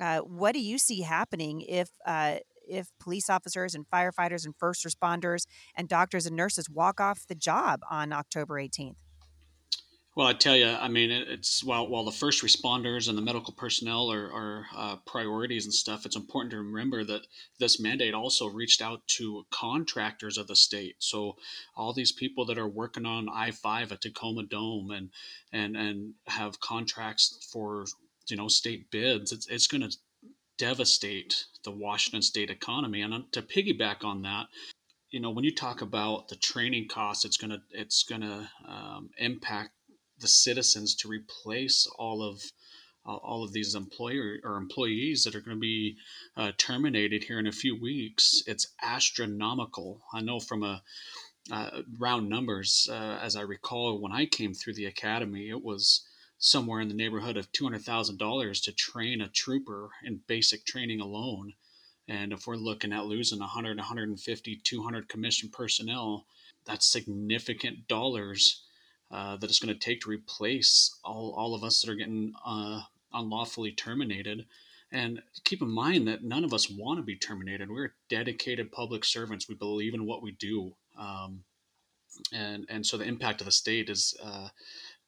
Uh, 0.00 0.20
what 0.20 0.54
do 0.54 0.60
you 0.60 0.78
see 0.78 1.02
happening 1.02 1.60
if 1.60 1.90
uh, 2.04 2.38
if 2.72 2.88
police 2.98 3.28
officers 3.28 3.74
and 3.74 3.86
firefighters 3.92 4.44
and 4.44 4.56
first 4.56 4.84
responders 4.84 5.46
and 5.76 5.88
doctors 5.88 6.26
and 6.26 6.34
nurses 6.34 6.68
walk 6.70 7.00
off 7.00 7.26
the 7.26 7.34
job 7.34 7.80
on 7.90 8.12
October 8.12 8.54
18th? 8.54 8.96
Well, 10.14 10.26
I 10.26 10.34
tell 10.34 10.54
you, 10.54 10.68
I 10.68 10.88
mean, 10.88 11.10
it's 11.10 11.64
while 11.64 11.88
while 11.88 12.04
the 12.04 12.12
first 12.12 12.42
responders 12.42 13.08
and 13.08 13.16
the 13.16 13.22
medical 13.22 13.54
personnel 13.54 14.12
are, 14.12 14.30
are 14.30 14.66
uh, 14.76 14.96
priorities 15.06 15.64
and 15.64 15.72
stuff. 15.72 16.04
It's 16.04 16.16
important 16.16 16.50
to 16.50 16.58
remember 16.58 17.02
that 17.02 17.22
this 17.58 17.80
mandate 17.80 18.12
also 18.12 18.46
reached 18.46 18.82
out 18.82 19.00
to 19.16 19.46
contractors 19.50 20.36
of 20.36 20.48
the 20.48 20.56
state. 20.56 20.96
So 20.98 21.36
all 21.74 21.94
these 21.94 22.12
people 22.12 22.44
that 22.46 22.58
are 22.58 22.68
working 22.68 23.06
on 23.06 23.30
I 23.30 23.52
five 23.52 23.90
at 23.90 24.02
Tacoma 24.02 24.42
Dome 24.42 24.90
and 24.90 25.08
and 25.50 25.78
and 25.78 26.12
have 26.26 26.60
contracts 26.60 27.48
for 27.50 27.86
you 28.28 28.36
know 28.36 28.48
state 28.48 28.90
bids, 28.90 29.32
it's 29.32 29.46
it's 29.48 29.66
going 29.66 29.80
to 29.80 29.96
devastate 30.62 31.46
the 31.64 31.72
Washington 31.72 32.22
state 32.22 32.48
economy. 32.48 33.02
And 33.02 33.24
to 33.32 33.42
piggyback 33.42 34.04
on 34.04 34.22
that, 34.22 34.46
you 35.10 35.18
know, 35.18 35.30
when 35.30 35.42
you 35.42 35.52
talk 35.52 35.82
about 35.82 36.28
the 36.28 36.36
training 36.36 36.86
costs, 36.86 37.24
it's 37.24 37.36
gonna 37.36 37.62
it's 37.72 38.04
gonna 38.04 38.48
um, 38.66 39.10
impact 39.18 39.72
the 40.20 40.28
citizens 40.28 40.94
to 40.94 41.08
replace 41.08 41.88
all 41.98 42.22
of 42.22 42.40
uh, 43.04 43.16
all 43.16 43.42
of 43.42 43.52
these 43.52 43.74
employer 43.74 44.38
or 44.44 44.56
employees 44.56 45.24
that 45.24 45.34
are 45.34 45.40
going 45.40 45.56
to 45.56 45.60
be 45.60 45.96
uh, 46.36 46.52
terminated 46.56 47.24
here 47.24 47.40
in 47.40 47.48
a 47.48 47.52
few 47.52 47.74
weeks. 47.80 48.44
It's 48.46 48.68
astronomical. 48.80 50.00
I 50.14 50.20
know 50.20 50.38
from 50.38 50.62
a 50.62 50.80
uh, 51.50 51.82
round 51.98 52.28
numbers, 52.28 52.88
uh, 52.88 53.18
as 53.20 53.34
I 53.34 53.40
recall, 53.40 54.00
when 54.00 54.12
I 54.12 54.26
came 54.26 54.54
through 54.54 54.74
the 54.74 54.86
academy, 54.86 55.50
it 55.50 55.64
was 55.64 56.06
somewhere 56.42 56.80
in 56.80 56.88
the 56.88 56.94
neighborhood 56.94 57.36
of 57.36 57.52
$200,000 57.52 58.62
to 58.64 58.72
train 58.72 59.20
a 59.20 59.28
trooper 59.28 59.90
in 60.02 60.20
basic 60.26 60.66
training 60.66 61.00
alone. 61.00 61.52
And 62.08 62.32
if 62.32 62.48
we're 62.48 62.56
looking 62.56 62.92
at 62.92 63.06
losing 63.06 63.38
100, 63.38 63.76
150, 63.76 64.60
200 64.64 65.08
commissioned 65.08 65.52
personnel, 65.52 66.26
that's 66.66 66.90
significant 66.90 67.86
dollars 67.86 68.64
uh, 69.12 69.36
that 69.36 69.48
it's 69.48 69.60
going 69.60 69.72
to 69.72 69.78
take 69.78 70.00
to 70.00 70.10
replace 70.10 70.98
all, 71.04 71.32
all 71.38 71.54
of 71.54 71.62
us 71.62 71.80
that 71.80 71.92
are 71.92 71.94
getting 71.94 72.32
uh, 72.44 72.80
unlawfully 73.14 73.70
terminated. 73.70 74.44
And 74.90 75.22
keep 75.44 75.62
in 75.62 75.70
mind 75.70 76.08
that 76.08 76.24
none 76.24 76.42
of 76.42 76.52
us 76.52 76.68
want 76.68 76.98
to 76.98 77.04
be 77.04 77.16
terminated. 77.16 77.70
We're 77.70 77.94
dedicated 78.08 78.72
public 78.72 79.04
servants. 79.04 79.48
We 79.48 79.54
believe 79.54 79.94
in 79.94 80.06
what 80.06 80.24
we 80.24 80.32
do. 80.32 80.74
Um, 80.98 81.44
and, 82.32 82.66
and 82.68 82.84
so 82.84 82.96
the 82.96 83.04
impact 83.04 83.40
of 83.40 83.44
the 83.44 83.52
state 83.52 83.88
is 83.88 84.14
uh, 84.22 84.48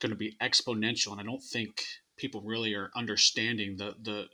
going 0.04 0.10
to 0.10 0.16
be 0.16 0.36
exponential. 0.42 1.12
And 1.12 1.20
I 1.20 1.24
don't 1.24 1.42
think 1.42 1.82
people 2.18 2.42
really 2.42 2.74
are 2.74 2.90
understanding 2.94 3.76
the, 3.78 3.94
the 4.02 4.26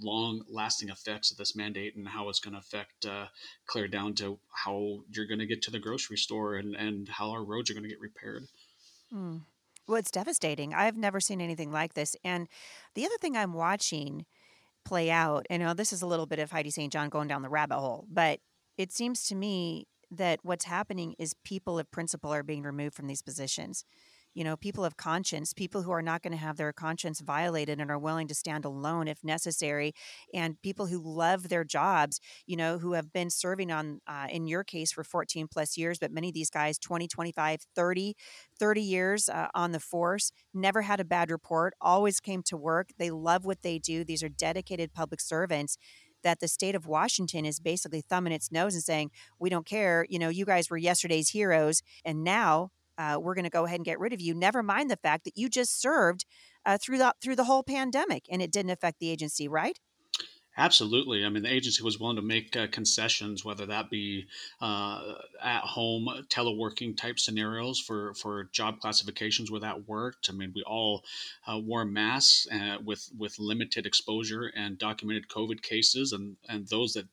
long 0.00 0.42
lasting 0.48 0.88
effects 0.88 1.32
of 1.32 1.36
this 1.36 1.56
mandate 1.56 1.96
and 1.96 2.06
how 2.06 2.28
it's 2.28 2.38
going 2.38 2.54
to 2.54 2.60
affect 2.60 3.04
uh, 3.06 3.26
clear 3.66 3.88
down 3.88 4.14
to 4.14 4.38
how 4.52 5.00
you're 5.10 5.26
going 5.26 5.40
to 5.40 5.46
get 5.46 5.62
to 5.62 5.70
the 5.72 5.80
grocery 5.80 6.16
store 6.16 6.54
and, 6.54 6.76
and 6.76 7.08
how 7.08 7.30
our 7.30 7.44
roads 7.44 7.70
are 7.70 7.74
going 7.74 7.82
to 7.82 7.88
get 7.88 8.00
repaired. 8.00 8.44
Mm. 9.12 9.42
Well, 9.88 9.98
it's 9.98 10.10
devastating. 10.12 10.72
I've 10.74 10.96
never 10.96 11.20
seen 11.20 11.40
anything 11.40 11.72
like 11.72 11.94
this. 11.94 12.14
And 12.24 12.46
the 12.94 13.04
other 13.04 13.18
thing 13.20 13.36
I'm 13.36 13.52
watching 13.52 14.26
play 14.84 15.10
out, 15.10 15.46
and 15.50 15.60
you 15.60 15.66
know, 15.66 15.74
this 15.74 15.92
is 15.92 16.02
a 16.02 16.06
little 16.06 16.26
bit 16.26 16.38
of 16.38 16.52
Heidi 16.52 16.70
St. 16.70 16.92
John 16.92 17.08
going 17.08 17.26
down 17.26 17.42
the 17.42 17.48
rabbit 17.48 17.78
hole, 17.78 18.06
but 18.10 18.38
it 18.78 18.92
seems 18.92 19.26
to 19.28 19.34
me 19.34 19.86
that 20.10 20.38
what's 20.42 20.66
happening 20.66 21.16
is 21.18 21.34
people 21.44 21.80
of 21.80 21.90
principle 21.90 22.32
are 22.32 22.44
being 22.44 22.62
removed 22.62 22.94
from 22.94 23.08
these 23.08 23.22
positions 23.22 23.84
you 24.36 24.44
know, 24.44 24.54
people 24.54 24.84
of 24.84 24.98
conscience, 24.98 25.54
people 25.54 25.80
who 25.80 25.90
are 25.90 26.02
not 26.02 26.22
going 26.22 26.32
to 26.32 26.36
have 26.36 26.58
their 26.58 26.70
conscience 26.70 27.20
violated 27.20 27.80
and 27.80 27.90
are 27.90 27.98
willing 27.98 28.28
to 28.28 28.34
stand 28.34 28.66
alone 28.66 29.08
if 29.08 29.24
necessary, 29.24 29.94
and 30.34 30.60
people 30.60 30.86
who 30.86 31.00
love 31.02 31.48
their 31.48 31.64
jobs, 31.64 32.20
you 32.46 32.54
know, 32.54 32.76
who 32.76 32.92
have 32.92 33.14
been 33.14 33.30
serving 33.30 33.72
on, 33.72 34.02
uh, 34.06 34.26
in 34.30 34.46
your 34.46 34.62
case, 34.62 34.92
for 34.92 35.02
14 35.02 35.48
plus 35.50 35.78
years, 35.78 35.98
but 35.98 36.12
many 36.12 36.28
of 36.28 36.34
these 36.34 36.50
guys, 36.50 36.78
20, 36.78 37.08
25, 37.08 37.62
30, 37.74 38.14
30 38.58 38.80
years 38.82 39.30
uh, 39.30 39.48
on 39.54 39.72
the 39.72 39.80
force, 39.80 40.30
never 40.52 40.82
had 40.82 41.00
a 41.00 41.04
bad 41.04 41.30
report, 41.30 41.72
always 41.80 42.20
came 42.20 42.42
to 42.42 42.58
work. 42.58 42.90
They 42.98 43.10
love 43.10 43.46
what 43.46 43.62
they 43.62 43.78
do. 43.78 44.04
These 44.04 44.22
are 44.22 44.28
dedicated 44.28 44.92
public 44.92 45.22
servants 45.22 45.78
that 46.22 46.40
the 46.40 46.48
state 46.48 46.74
of 46.74 46.86
Washington 46.86 47.46
is 47.46 47.58
basically 47.58 48.02
thumbing 48.02 48.34
its 48.34 48.52
nose 48.52 48.74
and 48.74 48.82
saying, 48.82 49.12
we 49.38 49.48
don't 49.48 49.64
care. 49.64 50.04
You 50.10 50.18
know, 50.18 50.28
you 50.28 50.44
guys 50.44 50.68
were 50.68 50.76
yesterday's 50.76 51.30
heroes. 51.30 51.82
And 52.04 52.22
now 52.22 52.70
uh, 52.98 53.18
we're 53.20 53.34
going 53.34 53.44
to 53.44 53.50
go 53.50 53.64
ahead 53.64 53.78
and 53.78 53.84
get 53.84 54.00
rid 54.00 54.12
of 54.12 54.20
you. 54.20 54.34
Never 54.34 54.62
mind 54.62 54.90
the 54.90 54.96
fact 54.96 55.24
that 55.24 55.36
you 55.36 55.48
just 55.48 55.80
served 55.80 56.24
uh, 56.64 56.78
through 56.78 56.98
the 56.98 57.14
through 57.22 57.36
the 57.36 57.44
whole 57.44 57.62
pandemic 57.62 58.24
and 58.30 58.42
it 58.42 58.52
didn't 58.52 58.70
affect 58.70 58.98
the 58.98 59.10
agency, 59.10 59.48
right? 59.48 59.78
Absolutely. 60.58 61.22
I 61.24 61.28
mean, 61.28 61.42
the 61.42 61.52
agency 61.52 61.82
was 61.82 62.00
willing 62.00 62.16
to 62.16 62.22
make 62.22 62.56
uh, 62.56 62.66
concessions, 62.68 63.44
whether 63.44 63.66
that 63.66 63.90
be 63.90 64.26
uh, 64.62 65.02
at 65.42 65.60
home 65.60 66.08
teleworking 66.30 66.96
type 66.96 67.18
scenarios 67.18 67.78
for, 67.78 68.14
for 68.14 68.44
job 68.52 68.80
classifications 68.80 69.50
where 69.50 69.60
that 69.60 69.86
worked. 69.86 70.30
I 70.30 70.32
mean, 70.32 70.52
we 70.54 70.62
all 70.62 71.04
uh, 71.46 71.58
wore 71.58 71.84
masks 71.84 72.46
uh, 72.50 72.78
with 72.82 73.10
with 73.18 73.38
limited 73.38 73.84
exposure 73.84 74.50
and 74.56 74.78
documented 74.78 75.28
COVID 75.28 75.60
cases, 75.60 76.12
and 76.12 76.36
and 76.48 76.66
those 76.68 76.94
that 76.94 77.06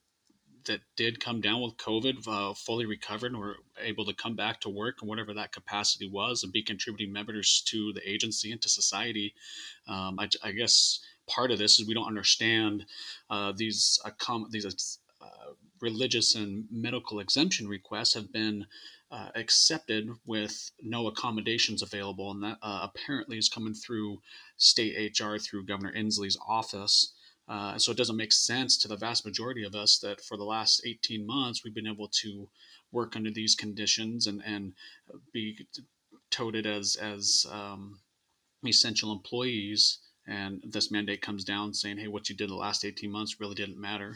that 0.65 0.81
did 0.95 1.19
come 1.19 1.41
down 1.41 1.61
with 1.61 1.77
COVID 1.77 2.27
uh, 2.27 2.53
fully 2.53 2.85
recovered 2.85 3.31
and 3.31 3.39
were 3.39 3.57
able 3.81 4.05
to 4.05 4.13
come 4.13 4.35
back 4.35 4.61
to 4.61 4.69
work 4.69 4.97
and 5.01 5.09
whatever 5.09 5.33
that 5.33 5.51
capacity 5.51 6.09
was 6.09 6.43
and 6.43 6.53
be 6.53 6.63
contributing 6.63 7.13
members 7.13 7.63
to 7.67 7.93
the 7.93 8.09
agency 8.09 8.51
and 8.51 8.61
to 8.61 8.69
society. 8.69 9.33
Um, 9.87 10.19
I, 10.19 10.29
I, 10.43 10.51
guess 10.51 10.99
part 11.27 11.51
of 11.51 11.59
this 11.59 11.79
is 11.79 11.87
we 11.87 11.93
don't 11.93 12.07
understand 12.07 12.85
uh, 13.29 13.53
these 13.55 13.99
these 14.49 14.99
uh, 15.21 15.53
religious 15.81 16.35
and 16.35 16.65
medical 16.71 17.19
exemption 17.19 17.67
requests 17.67 18.13
have 18.13 18.31
been 18.31 18.65
uh, 19.11 19.29
accepted 19.35 20.09
with 20.25 20.71
no 20.81 21.07
accommodations 21.07 21.83
available, 21.83 22.31
and 22.31 22.43
that 22.43 22.57
uh, 22.63 22.87
apparently 22.89 23.37
is 23.37 23.47
coming 23.47 23.75
through 23.75 24.19
state 24.57 25.13
HR 25.19 25.37
through 25.37 25.65
Governor 25.65 25.93
Inslee's 25.93 26.37
office. 26.47 27.13
Uh, 27.47 27.77
so 27.77 27.91
it 27.91 27.97
doesn't 27.97 28.17
make 28.17 28.31
sense 28.31 28.77
to 28.77 28.87
the 28.87 28.95
vast 28.95 29.25
majority 29.25 29.63
of 29.63 29.75
us 29.75 29.99
that 29.99 30.21
for 30.21 30.37
the 30.37 30.45
last 30.45 30.81
18 30.85 31.25
months 31.25 31.63
we've 31.63 31.75
been 31.75 31.87
able 31.87 32.07
to 32.07 32.47
work 32.91 33.15
under 33.15 33.31
these 33.31 33.55
conditions 33.55 34.27
and, 34.27 34.41
and 34.45 34.73
be 35.33 35.67
touted 36.29 36.65
as 36.65 36.95
as 36.95 37.45
um, 37.51 37.99
essential 38.65 39.11
employees. 39.11 39.99
And 40.25 40.63
this 40.65 40.89
mandate 40.89 41.21
comes 41.21 41.43
down 41.43 41.73
saying, 41.73 41.97
"Hey, 41.97 42.07
what 42.07 42.29
you 42.29 42.35
did 42.35 42.49
the 42.49 42.55
last 42.55 42.85
18 42.85 43.11
months 43.11 43.41
really 43.41 43.55
didn't 43.55 43.79
matter." 43.79 44.15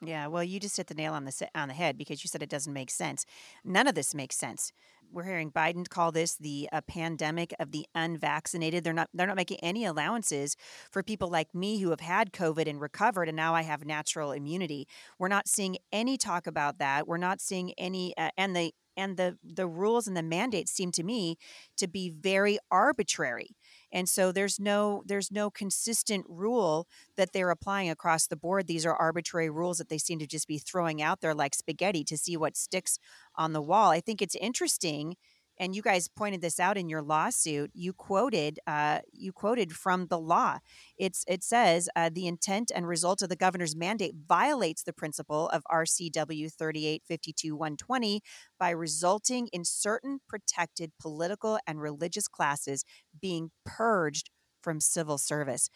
Yeah, 0.00 0.28
well, 0.28 0.44
you 0.44 0.60
just 0.60 0.76
hit 0.76 0.86
the 0.86 0.94
nail 0.94 1.12
on 1.12 1.24
the 1.24 1.48
on 1.56 1.68
the 1.68 1.74
head 1.74 1.98
because 1.98 2.22
you 2.22 2.28
said 2.28 2.42
it 2.42 2.48
doesn't 2.48 2.72
make 2.72 2.90
sense. 2.90 3.26
None 3.64 3.88
of 3.88 3.96
this 3.96 4.14
makes 4.14 4.36
sense. 4.36 4.72
We're 5.12 5.24
hearing 5.24 5.50
Biden 5.50 5.88
call 5.88 6.12
this 6.12 6.36
the 6.36 6.68
uh, 6.72 6.80
pandemic 6.82 7.54
of 7.58 7.72
the 7.72 7.86
unvaccinated. 7.94 8.84
They're 8.84 8.92
not 8.92 9.08
they're 9.14 9.26
not 9.26 9.36
making 9.36 9.58
any 9.62 9.84
allowances 9.84 10.56
for 10.90 11.02
people 11.02 11.28
like 11.28 11.54
me 11.54 11.80
who 11.80 11.90
have 11.90 12.00
had 12.00 12.32
COVID 12.32 12.68
and 12.68 12.80
recovered, 12.80 13.28
and 13.28 13.36
now 13.36 13.54
I 13.54 13.62
have 13.62 13.84
natural 13.84 14.32
immunity. 14.32 14.86
We're 15.18 15.28
not 15.28 15.48
seeing 15.48 15.76
any 15.92 16.16
talk 16.16 16.46
about 16.46 16.78
that. 16.78 17.06
We're 17.08 17.16
not 17.16 17.40
seeing 17.40 17.72
any, 17.78 18.16
uh, 18.16 18.30
and 18.36 18.54
the 18.54 18.72
and 18.96 19.16
the 19.16 19.38
the 19.42 19.66
rules 19.66 20.06
and 20.06 20.16
the 20.16 20.22
mandates 20.22 20.72
seem 20.72 20.90
to 20.92 21.02
me 21.02 21.36
to 21.76 21.86
be 21.86 22.10
very 22.10 22.58
arbitrary 22.70 23.56
and 23.92 24.08
so 24.08 24.32
there's 24.32 24.58
no 24.60 25.02
there's 25.06 25.30
no 25.30 25.50
consistent 25.50 26.26
rule 26.28 26.86
that 27.16 27.32
they're 27.32 27.50
applying 27.50 27.90
across 27.90 28.26
the 28.26 28.36
board. 28.36 28.66
These 28.66 28.86
are 28.86 28.94
arbitrary 28.94 29.50
rules 29.50 29.78
that 29.78 29.88
they 29.88 29.98
seem 29.98 30.18
to 30.18 30.26
just 30.26 30.48
be 30.48 30.58
throwing 30.58 31.00
out 31.02 31.20
there 31.20 31.34
like 31.34 31.54
spaghetti 31.54 32.04
to 32.04 32.18
see 32.18 32.36
what 32.36 32.56
sticks 32.56 32.98
on 33.36 33.52
the 33.52 33.62
wall. 33.62 33.90
I 33.90 34.00
think 34.00 34.20
it's 34.22 34.36
interesting 34.36 35.16
and 35.58 35.74
you 35.74 35.82
guys 35.82 36.08
pointed 36.08 36.40
this 36.40 36.60
out 36.60 36.76
in 36.76 36.88
your 36.88 37.02
lawsuit. 37.02 37.70
You 37.74 37.92
quoted 37.92 38.58
uh, 38.66 39.00
you 39.12 39.32
quoted 39.32 39.72
from 39.72 40.06
the 40.06 40.18
law. 40.18 40.58
It's 40.96 41.24
it 41.26 41.42
says 41.42 41.88
uh, 41.96 42.10
the 42.12 42.26
intent 42.26 42.70
and 42.74 42.86
result 42.86 43.22
of 43.22 43.28
the 43.28 43.36
governor's 43.36 43.76
mandate 43.76 44.14
violates 44.26 44.82
the 44.82 44.92
principle 44.92 45.48
of 45.48 45.62
RCW 45.70 46.50
3852-120 46.54 48.20
by 48.58 48.70
resulting 48.70 49.48
in 49.48 49.64
certain 49.64 50.20
protected 50.28 50.92
political 51.00 51.58
and 51.66 51.80
religious 51.80 52.28
classes 52.28 52.84
being 53.20 53.50
purged 53.64 54.30
from 54.62 54.80
civil 54.80 55.18
service. 55.18 55.70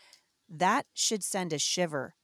That 0.49 0.87
should 0.95 1.25
send 1.25 1.53
a 1.53 1.59
shiver 1.59 2.15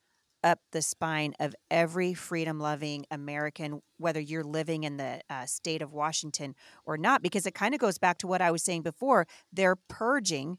up 0.44 0.60
the 0.72 0.82
spine 0.82 1.34
of 1.40 1.54
every 1.70 2.14
freedom 2.14 2.60
loving 2.60 3.06
American, 3.10 3.82
whether 3.96 4.20
you're 4.20 4.44
living 4.44 4.84
in 4.84 4.96
the 4.96 5.20
uh, 5.28 5.46
state 5.46 5.82
of 5.82 5.92
Washington 5.92 6.54
or 6.86 6.96
not, 6.96 7.22
because 7.22 7.46
it 7.46 7.54
kind 7.54 7.74
of 7.74 7.80
goes 7.80 7.98
back 7.98 8.18
to 8.18 8.26
what 8.26 8.40
I 8.40 8.50
was 8.50 8.62
saying 8.62 8.82
before. 8.82 9.26
They're 9.52 9.76
purging 9.76 10.58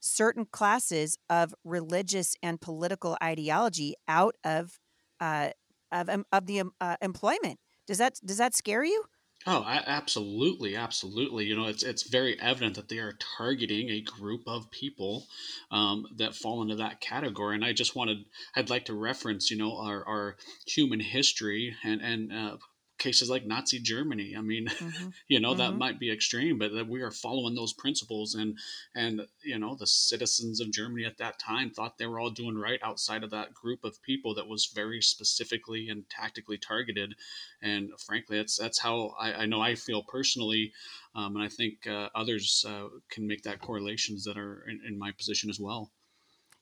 certain 0.00 0.44
classes 0.44 1.18
of 1.28 1.54
religious 1.64 2.34
and 2.42 2.60
political 2.60 3.16
ideology 3.22 3.94
out 4.06 4.36
of 4.44 4.78
uh, 5.20 5.50
of, 5.92 6.08
um, 6.08 6.24
of 6.32 6.46
the 6.46 6.60
um, 6.60 6.72
uh, 6.80 6.96
employment. 7.00 7.58
Does 7.86 7.98
that 7.98 8.14
does 8.24 8.38
that 8.38 8.54
scare 8.54 8.84
you? 8.84 9.04
Oh, 9.48 9.62
absolutely, 9.64 10.74
absolutely. 10.74 11.44
You 11.46 11.54
know, 11.56 11.66
it's 11.68 11.82
it's 11.84 12.02
very 12.02 12.38
evident 12.40 12.74
that 12.74 12.88
they 12.88 12.98
are 12.98 13.12
targeting 13.38 13.88
a 13.90 14.00
group 14.00 14.42
of 14.46 14.70
people 14.72 15.28
um, 15.70 16.06
that 16.16 16.34
fall 16.34 16.62
into 16.62 16.74
that 16.76 17.00
category. 17.00 17.54
And 17.54 17.64
I 17.64 17.72
just 17.72 17.94
wanted, 17.94 18.24
I'd 18.56 18.70
like 18.70 18.84
to 18.86 18.94
reference, 18.94 19.48
you 19.50 19.56
know, 19.56 19.78
our, 19.78 20.04
our 20.04 20.36
human 20.66 20.98
history 21.00 21.76
and 21.84 22.02
and 22.02 22.32
uh, 22.32 22.56
cases 22.98 23.28
like 23.28 23.46
Nazi 23.46 23.78
Germany. 23.78 24.34
I 24.36 24.40
mean, 24.40 24.66
mm-hmm. 24.66 25.08
you 25.28 25.40
know, 25.40 25.50
mm-hmm. 25.50 25.58
that 25.58 25.76
might 25.76 25.98
be 25.98 26.12
extreme, 26.12 26.58
but 26.58 26.72
that 26.72 26.88
we 26.88 27.02
are 27.02 27.10
following 27.10 27.54
those 27.54 27.72
principles 27.72 28.34
and 28.34 28.58
and 28.94 29.22
you 29.42 29.58
know, 29.58 29.76
the 29.76 29.86
citizens 29.86 30.60
of 30.60 30.72
Germany 30.72 31.04
at 31.04 31.18
that 31.18 31.38
time 31.38 31.70
thought 31.70 31.98
they 31.98 32.06
were 32.06 32.20
all 32.20 32.30
doing 32.30 32.56
right 32.56 32.80
outside 32.82 33.22
of 33.22 33.30
that 33.30 33.54
group 33.54 33.84
of 33.84 34.02
people 34.02 34.34
that 34.34 34.48
was 34.48 34.70
very 34.74 35.00
specifically 35.00 35.88
and 35.88 36.08
tactically 36.08 36.58
targeted. 36.58 37.14
And 37.62 37.90
frankly, 38.06 38.38
that's 38.38 38.58
that's 38.58 38.80
how 38.80 39.14
I, 39.20 39.32
I 39.32 39.46
know 39.46 39.60
I 39.60 39.74
feel 39.74 40.02
personally, 40.02 40.72
um, 41.14 41.36
and 41.36 41.44
I 41.44 41.48
think 41.48 41.86
uh, 41.86 42.08
others 42.14 42.64
uh, 42.68 42.88
can 43.10 43.26
make 43.26 43.42
that 43.42 43.60
correlations 43.60 44.24
that 44.24 44.38
are 44.38 44.64
in, 44.68 44.80
in 44.86 44.98
my 44.98 45.12
position 45.12 45.50
as 45.50 45.60
well. 45.60 45.90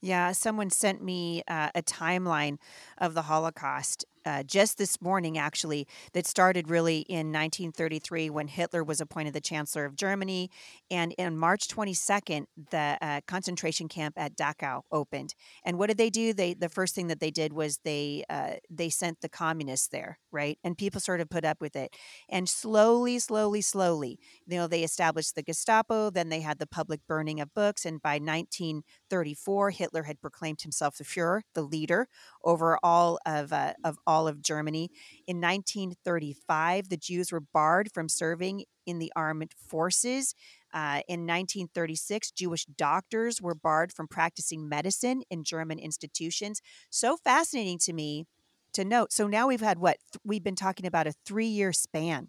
Yeah, 0.00 0.32
someone 0.32 0.68
sent 0.68 1.02
me 1.02 1.42
uh, 1.48 1.70
a 1.74 1.80
timeline 1.80 2.58
of 2.98 3.14
the 3.14 3.22
Holocaust 3.22 4.04
uh, 4.24 4.42
just 4.42 4.78
this 4.78 5.00
morning, 5.00 5.38
actually, 5.38 5.86
that 6.12 6.26
started 6.26 6.68
really 6.68 6.98
in 7.00 7.32
1933 7.32 8.30
when 8.30 8.48
Hitler 8.48 8.82
was 8.82 9.00
appointed 9.00 9.34
the 9.34 9.40
Chancellor 9.40 9.84
of 9.84 9.96
Germany. 9.96 10.50
And 10.90 11.12
in 11.18 11.36
March 11.36 11.68
22nd, 11.68 12.46
the 12.70 12.98
uh, 13.00 13.20
concentration 13.26 13.88
camp 13.88 14.14
at 14.16 14.36
Dachau 14.36 14.82
opened. 14.90 15.34
And 15.64 15.78
what 15.78 15.88
did 15.88 15.98
they 15.98 16.10
do? 16.10 16.32
They 16.32 16.54
the 16.54 16.68
first 16.68 16.94
thing 16.94 17.08
that 17.08 17.20
they 17.20 17.30
did 17.30 17.52
was 17.52 17.78
they 17.84 18.24
uh, 18.28 18.54
they 18.70 18.88
sent 18.88 19.20
the 19.20 19.28
communists 19.28 19.88
there, 19.88 20.18
right? 20.30 20.58
And 20.64 20.76
people 20.76 21.00
sort 21.00 21.20
of 21.20 21.28
put 21.28 21.44
up 21.44 21.60
with 21.60 21.76
it. 21.76 21.94
And 22.28 22.48
slowly, 22.48 23.18
slowly, 23.18 23.60
slowly, 23.60 24.18
you 24.46 24.56
know, 24.56 24.66
they 24.66 24.82
established 24.82 25.34
the 25.34 25.42
Gestapo. 25.42 26.10
Then 26.10 26.28
they 26.28 26.40
had 26.40 26.58
the 26.58 26.66
public 26.66 27.00
burning 27.06 27.40
of 27.40 27.54
books. 27.54 27.84
And 27.84 28.00
by 28.00 28.14
1934, 28.14 29.70
Hitler 29.70 30.04
had 30.04 30.20
proclaimed 30.20 30.62
himself 30.62 30.96
the 30.96 31.04
Führer, 31.04 31.42
the 31.54 31.62
leader 31.62 32.08
over 32.44 32.78
all 32.82 33.18
of 33.26 33.52
uh, 33.52 33.72
of 33.82 33.98
all 34.06 34.28
of 34.28 34.42
Germany. 34.42 34.90
In 35.26 35.40
1935, 35.40 36.88
the 36.88 36.96
Jews 36.96 37.32
were 37.32 37.40
barred 37.40 37.90
from 37.92 38.08
serving 38.08 38.64
in 38.86 38.98
the 38.98 39.12
armed 39.16 39.52
forces. 39.56 40.34
Uh, 40.72 41.00
in 41.08 41.20
1936, 41.20 42.32
Jewish 42.32 42.66
doctors 42.66 43.40
were 43.40 43.54
barred 43.54 43.92
from 43.92 44.08
practicing 44.08 44.68
medicine 44.68 45.22
in 45.30 45.44
German 45.44 45.78
institutions. 45.78 46.60
So 46.90 47.16
fascinating 47.16 47.78
to 47.80 47.92
me 47.92 48.26
to 48.74 48.84
note. 48.84 49.12
So 49.12 49.26
now 49.26 49.48
we've 49.48 49.60
had 49.60 49.78
what? 49.78 49.98
Th- 50.12 50.20
we've 50.24 50.44
been 50.44 50.56
talking 50.56 50.86
about 50.86 51.06
a 51.06 51.14
three 51.24 51.46
year 51.46 51.72
span. 51.72 52.28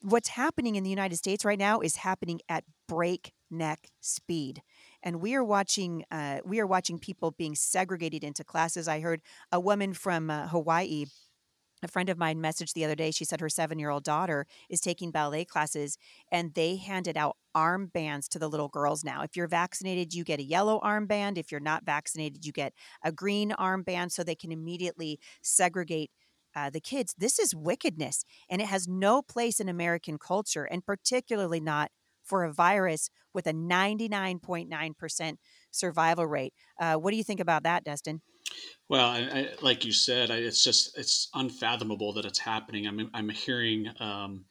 What's 0.00 0.30
happening 0.30 0.76
in 0.76 0.84
the 0.84 0.90
United 0.90 1.16
States 1.16 1.44
right 1.44 1.58
now 1.58 1.80
is 1.80 1.96
happening 1.96 2.40
at 2.48 2.64
breakneck 2.88 3.88
speed 4.00 4.62
and 5.06 5.20
we 5.20 5.36
are 5.36 5.44
watching 5.44 6.04
uh, 6.10 6.40
we 6.44 6.58
are 6.58 6.66
watching 6.66 6.98
people 6.98 7.30
being 7.30 7.54
segregated 7.54 8.24
into 8.24 8.42
classes. 8.42 8.88
I 8.88 9.00
heard 9.00 9.22
a 9.52 9.60
woman 9.60 9.94
from 9.94 10.28
uh, 10.28 10.48
Hawaii. 10.48 11.06
A 11.82 11.88
friend 11.88 12.08
of 12.08 12.18
mine 12.18 12.38
messaged 12.38 12.72
the 12.72 12.84
other 12.84 12.94
day. 12.94 13.10
She 13.10 13.26
said 13.26 13.40
her 13.40 13.50
seven 13.50 13.78
year 13.78 13.90
old 13.90 14.02
daughter 14.02 14.46
is 14.68 14.80
taking 14.80 15.12
ballet 15.12 15.44
classes, 15.44 15.96
and 16.32 16.54
they 16.54 16.76
handed 16.76 17.16
out 17.16 17.36
armbands 17.54 18.28
to 18.30 18.38
the 18.38 18.48
little 18.48 18.68
girls 18.68 19.04
now. 19.04 19.22
If 19.22 19.36
you're 19.36 19.46
vaccinated, 19.46 20.12
you 20.12 20.24
get 20.24 20.40
a 20.40 20.42
yellow 20.42 20.80
armband. 20.80 21.38
If 21.38 21.52
you're 21.52 21.60
not 21.60 21.84
vaccinated, 21.84 22.44
you 22.44 22.50
get 22.50 22.72
a 23.04 23.12
green 23.12 23.50
armband 23.52 24.10
so 24.10 24.24
they 24.24 24.34
can 24.34 24.50
immediately 24.50 25.20
segregate 25.40 26.10
uh, 26.56 26.70
the 26.70 26.80
kids. 26.80 27.14
This 27.16 27.38
is 27.38 27.54
wickedness, 27.54 28.24
and 28.50 28.60
it 28.60 28.66
has 28.66 28.88
no 28.88 29.22
place 29.22 29.60
in 29.60 29.68
American 29.68 30.18
culture, 30.18 30.64
and 30.64 30.84
particularly 30.84 31.60
not 31.60 31.90
for 32.26 32.44
a 32.44 32.52
virus 32.52 33.10
with 33.32 33.46
a 33.46 33.52
99.9% 33.52 35.36
survival 35.70 36.26
rate. 36.26 36.54
Uh, 36.80 36.94
what 36.96 37.10
do 37.10 37.16
you 37.16 37.24
think 37.24 37.40
about 37.40 37.62
that, 37.62 37.84
Dustin? 37.84 38.20
Well, 38.88 39.08
I, 39.08 39.18
I, 39.18 39.48
like 39.60 39.84
you 39.84 39.92
said, 39.92 40.30
I, 40.30 40.36
it's 40.36 40.62
just 40.62 40.96
it's 40.96 41.28
unfathomable 41.34 42.12
that 42.14 42.24
it's 42.24 42.38
happening. 42.38 42.86
I'm 42.86 43.10
I'm 43.12 43.28
hearing, 43.28 43.90
um, 43.98 44.44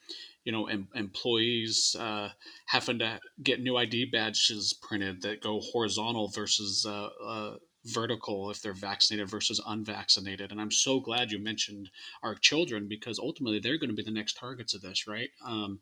you 0.43 0.51
know, 0.51 0.67
em, 0.67 0.89
employees 0.93 1.95
uh, 1.97 2.29
having 2.65 2.99
to 2.99 3.19
get 3.41 3.61
new 3.61 3.77
ID 3.77 4.05
badges 4.05 4.77
printed 4.81 5.21
that 5.21 5.41
go 5.41 5.61
horizontal 5.61 6.27
versus 6.27 6.85
uh, 6.85 7.09
uh 7.25 7.55
vertical 7.85 8.49
if 8.49 8.61
they're 8.61 8.73
vaccinated 8.73 9.29
versus 9.29 9.61
unvaccinated. 9.67 10.51
And 10.51 10.59
I'm 10.59 10.71
so 10.71 10.99
glad 10.99 11.31
you 11.31 11.39
mentioned 11.39 11.89
our 12.23 12.35
children 12.35 12.87
because 12.87 13.19
ultimately 13.19 13.59
they're 13.59 13.77
going 13.77 13.89
to 13.89 13.95
be 13.95 14.03
the 14.03 14.11
next 14.11 14.37
targets 14.37 14.73
of 14.73 14.81
this, 14.81 15.07
right? 15.07 15.29
Um, 15.45 15.79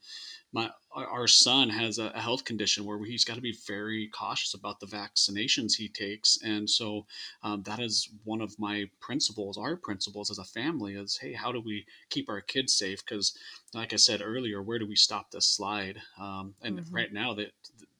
my 0.51 0.69
our 0.95 1.27
son 1.27 1.69
has 1.69 1.97
a, 1.97 2.09
health 2.11 2.45
condition 2.45 2.85
where 2.85 3.03
he's 3.03 3.25
got 3.25 3.35
to 3.35 3.41
be 3.41 3.57
very 3.67 4.09
cautious 4.13 4.53
about 4.53 4.79
the 4.79 4.85
vaccinations 4.85 5.73
he 5.75 5.89
takes, 5.89 6.39
and 6.43 6.69
so 6.69 7.05
um, 7.41 7.63
that 7.63 7.79
is 7.79 8.09
one 8.23 8.41
of 8.41 8.57
my 8.59 8.85
principles. 8.99 9.57
Our 9.57 9.75
principles 9.75 10.29
as 10.29 10.37
a 10.37 10.43
family 10.43 10.93
is, 10.93 11.17
hey, 11.17 11.33
how 11.33 11.51
do 11.51 11.59
we 11.59 11.85
keep 12.11 12.29
our 12.29 12.41
kids 12.41 12.77
safe? 12.77 13.03
Because, 13.03 13.35
like 13.73 13.93
I 13.93 13.95
said 13.95 14.21
earlier, 14.23 14.61
where 14.61 14.77
do 14.77 14.87
we 14.87 14.95
stop 14.95 15.31
this 15.31 15.47
slide? 15.47 15.97
Um, 16.21 16.53
and 16.61 16.79
mm-hmm. 16.79 16.95
right 16.95 17.11
now, 17.11 17.33
that 17.33 17.51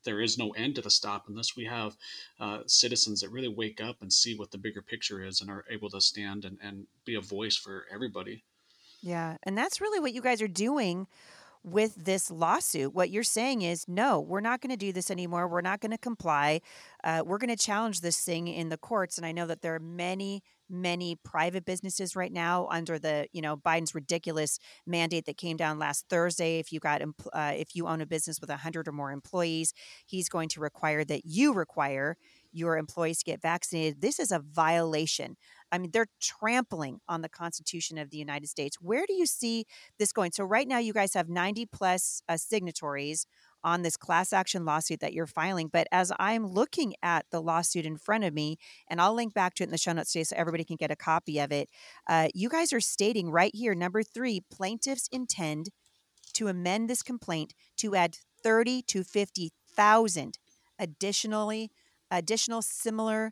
there 0.04 0.22
is 0.22 0.38
no 0.38 0.52
end 0.52 0.76
to 0.76 0.82
the 0.82 0.90
stop 0.90 1.26
unless 1.28 1.56
we 1.56 1.66
have 1.66 1.96
uh, 2.40 2.60
citizens 2.68 3.22
that 3.22 3.30
really 3.30 3.48
wake 3.48 3.82
up 3.82 4.02
and 4.02 4.12
see 4.12 4.36
what 4.36 4.52
the 4.52 4.58
bigger 4.58 4.82
picture 4.82 5.24
is 5.24 5.42
and 5.42 5.50
are 5.50 5.66
able 5.70 5.90
to 5.90 6.02
stand 6.02 6.46
and, 6.46 6.58
and 6.62 6.88
be 7.06 7.16
a 7.16 7.22
voice 7.22 7.56
for 7.56 7.86
everybody. 7.94 8.44
Yeah. 9.02 9.38
And 9.44 9.58
that's 9.58 9.82
really 9.82 10.00
what 10.00 10.14
you 10.14 10.22
guys 10.22 10.42
are 10.42 10.48
doing 10.48 11.08
with 11.64 11.96
this 11.96 12.30
lawsuit. 12.30 12.94
What 12.94 13.10
you're 13.10 13.24
saying 13.24 13.62
is, 13.62 13.86
no, 13.88 14.20
we're 14.20 14.42
not 14.42 14.62
going 14.62 14.72
to 14.72 14.78
do 14.78 14.92
this 14.92 15.10
anymore. 15.10 15.48
We're 15.48 15.62
not 15.62 15.80
going 15.80 15.92
to 15.92 15.98
comply. 15.98 16.62
Uh, 17.04 17.24
we're 17.26 17.38
going 17.38 17.56
to 17.56 17.64
challenge 17.64 18.02
this 18.02 18.20
thing 18.20 18.48
in 18.48 18.70
the 18.70 18.78
courts. 18.78 19.18
And 19.18 19.26
I 19.26 19.32
know 19.32 19.48
that 19.48 19.62
there 19.62 19.76
are 19.76 19.80
many, 19.80 20.44
many 20.70 21.16
private 21.24 21.64
businesses 21.64 22.16
right 22.16 22.32
now 22.32 22.68
under 22.70 23.00
the, 23.00 23.28
you 23.32 23.42
know, 23.42 23.56
Biden's 23.56 23.96
ridiculous 23.96 24.60
mandate 24.86 25.26
that 25.26 25.38
came 25.38 25.56
down 25.56 25.80
last 25.80 26.06
Thursday. 26.10 26.60
If 26.60 26.74
you 26.74 26.80
got, 26.80 27.02
uh, 27.02 27.54
if 27.56 27.76
you 27.76 27.88
own 27.88 28.02
a 28.02 28.06
business 28.06 28.42
with 28.42 28.50
100 28.50 28.88
or 28.88 28.92
more 28.92 29.12
employees, 29.12 29.74
he's 30.06 30.28
going 30.28 30.50
to 30.50 30.60
require 30.60 31.06
that 31.06 31.26
you 31.26 31.54
require 31.54 32.18
your 32.52 32.78
employees 32.78 33.20
to 33.20 33.26
get 33.26 33.42
vaccinated. 33.42 34.02
This 34.02 34.20
is 34.20 34.32
a 34.32 34.40
violation. 34.40 35.38
I 35.74 35.80
mean, 35.80 35.90
they're 35.92 36.08
trampling 36.22 37.00
on 37.10 37.24
the 37.24 37.30
Constitution 37.30 37.98
of 37.98 38.12
the 38.12 38.18
United 38.18 38.48
States. 38.48 38.78
Where 38.80 39.06
do 39.08 39.14
you 39.14 39.26
see 39.26 39.66
this 39.98 40.14
going? 40.14 40.32
So, 40.32 40.44
right 40.44 40.68
now, 40.68 40.78
you 40.78 40.94
guys 40.94 41.16
have 41.16 41.30
90 41.30 41.66
plus 41.66 42.22
uh, 42.30 42.38
signatories 42.38 43.26
on 43.64 43.82
this 43.82 43.98
class 43.98 44.34
action 44.34 44.66
lawsuit 44.66 45.00
that 45.00 45.14
you're 45.14 45.26
filing. 45.26 45.70
But 45.70 45.88
as 45.92 46.12
I'm 46.20 46.46
looking 46.46 46.94
at 47.02 47.26
the 47.32 47.42
lawsuit 47.42 47.88
in 47.88 47.98
front 47.98 48.24
of 48.24 48.34
me, 48.36 48.58
and 48.88 49.02
I'll 49.02 49.16
link 49.16 49.34
back 49.34 49.56
to 49.56 49.64
it 49.64 49.68
in 49.68 49.72
the 49.72 49.78
show 49.80 49.94
notes 49.94 50.12
today 50.12 50.26
so 50.26 50.36
everybody 50.38 50.64
can 50.64 50.76
get 50.76 50.92
a 50.92 50.96
copy 50.96 51.40
of 51.40 51.52
it, 51.52 51.70
uh, 52.08 52.28
you 52.36 52.50
guys 52.50 52.72
are 52.72 52.80
stating 52.80 53.32
right 53.32 53.56
here, 53.56 53.74
number 53.74 54.04
three, 54.04 54.42
plaintiffs 54.52 55.08
intend 55.12 55.70
to 56.34 56.50
amend 56.50 56.90
this 56.90 57.02
complaint 57.02 57.54
to 57.78 57.96
add 57.96 58.16
30 58.44 58.84
to 58.84 59.04
50,000 59.04 60.38
additionally 60.80 61.72
additional 62.12 62.62
similar 62.62 63.32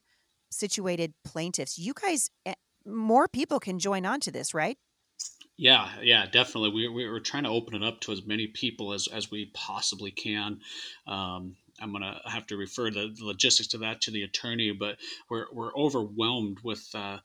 situated 0.52 1.14
plaintiffs. 1.24 1.78
You 1.78 1.94
guys, 1.94 2.30
eh, 2.46 2.54
more 2.86 3.28
people 3.28 3.60
can 3.60 3.80
join 3.80 4.06
on 4.06 4.20
to 4.22 4.32
this, 4.32 4.54
right? 4.54 4.78
Yeah, 5.58 5.90
yeah, 6.02 6.26
definitely. 6.26 6.72
We, 6.72 6.88
we 6.88 7.04
are 7.06 7.20
trying 7.20 7.44
to 7.44 7.50
open 7.50 7.76
it 7.76 7.84
up 7.84 8.00
to 8.02 8.12
as 8.12 8.26
many 8.26 8.48
people 8.48 8.94
as, 8.94 9.08
as 9.08 9.30
we 9.30 9.52
possibly 9.54 10.12
can. 10.12 10.62
Um, 11.06 11.56
I'm 11.80 11.92
going 11.92 12.04
to 12.04 12.20
have 12.26 12.48
to 12.48 12.58
refer 12.58 12.90
the, 12.90 13.14
the, 13.16 13.26
logistics 13.26 13.68
to 13.70 13.80
that 13.80 14.02
to 14.02 14.12
the 14.12 14.24
attorney, 14.24 14.72
but 14.72 14.98
we're, 15.30 15.46
we're 15.52 15.76
overwhelmed 15.76 16.60
with 16.64 16.88
uh, 16.94 17.20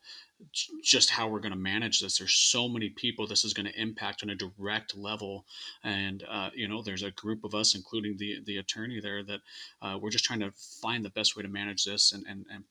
just 0.83 1.11
how 1.11 1.29
we're 1.29 1.41
going 1.41 1.53
to 1.53 1.59
manage 1.59 2.01
this. 2.01 2.19
There's 2.19 2.35
so 2.35 2.69
many 2.69 2.89
people 2.91 3.27
this 3.27 3.45
is 3.45 3.55
going 3.55 3.67
to 3.67 3.81
impact 3.81 4.23
on 4.23 4.31
a 4.31 4.35
direct 4.35 4.97
level, 4.97 5.45
and 5.83 6.23
uh, 6.29 6.51
you 6.55 6.69
know, 6.69 6.83
there's 6.83 7.03
a 7.03 7.11
group 7.11 7.45
of 7.45 7.55
us, 7.55 7.75
including 7.75 8.17
the 8.17 8.41
the 8.45 8.59
attorney 8.59 9.01
there, 9.01 9.23
that 9.25 9.41
uh, 9.83 9.99
we're 10.01 10.11
just 10.11 10.25
trying 10.25 10.41
to 10.41 10.53
find 10.83 11.05
the 11.05 11.11
best 11.11 11.37
way 11.37 11.43
to 11.43 11.49
manage 11.49 11.85
this 11.85 12.13
and 12.13 12.25
and 12.27 12.47
and, 12.53 12.65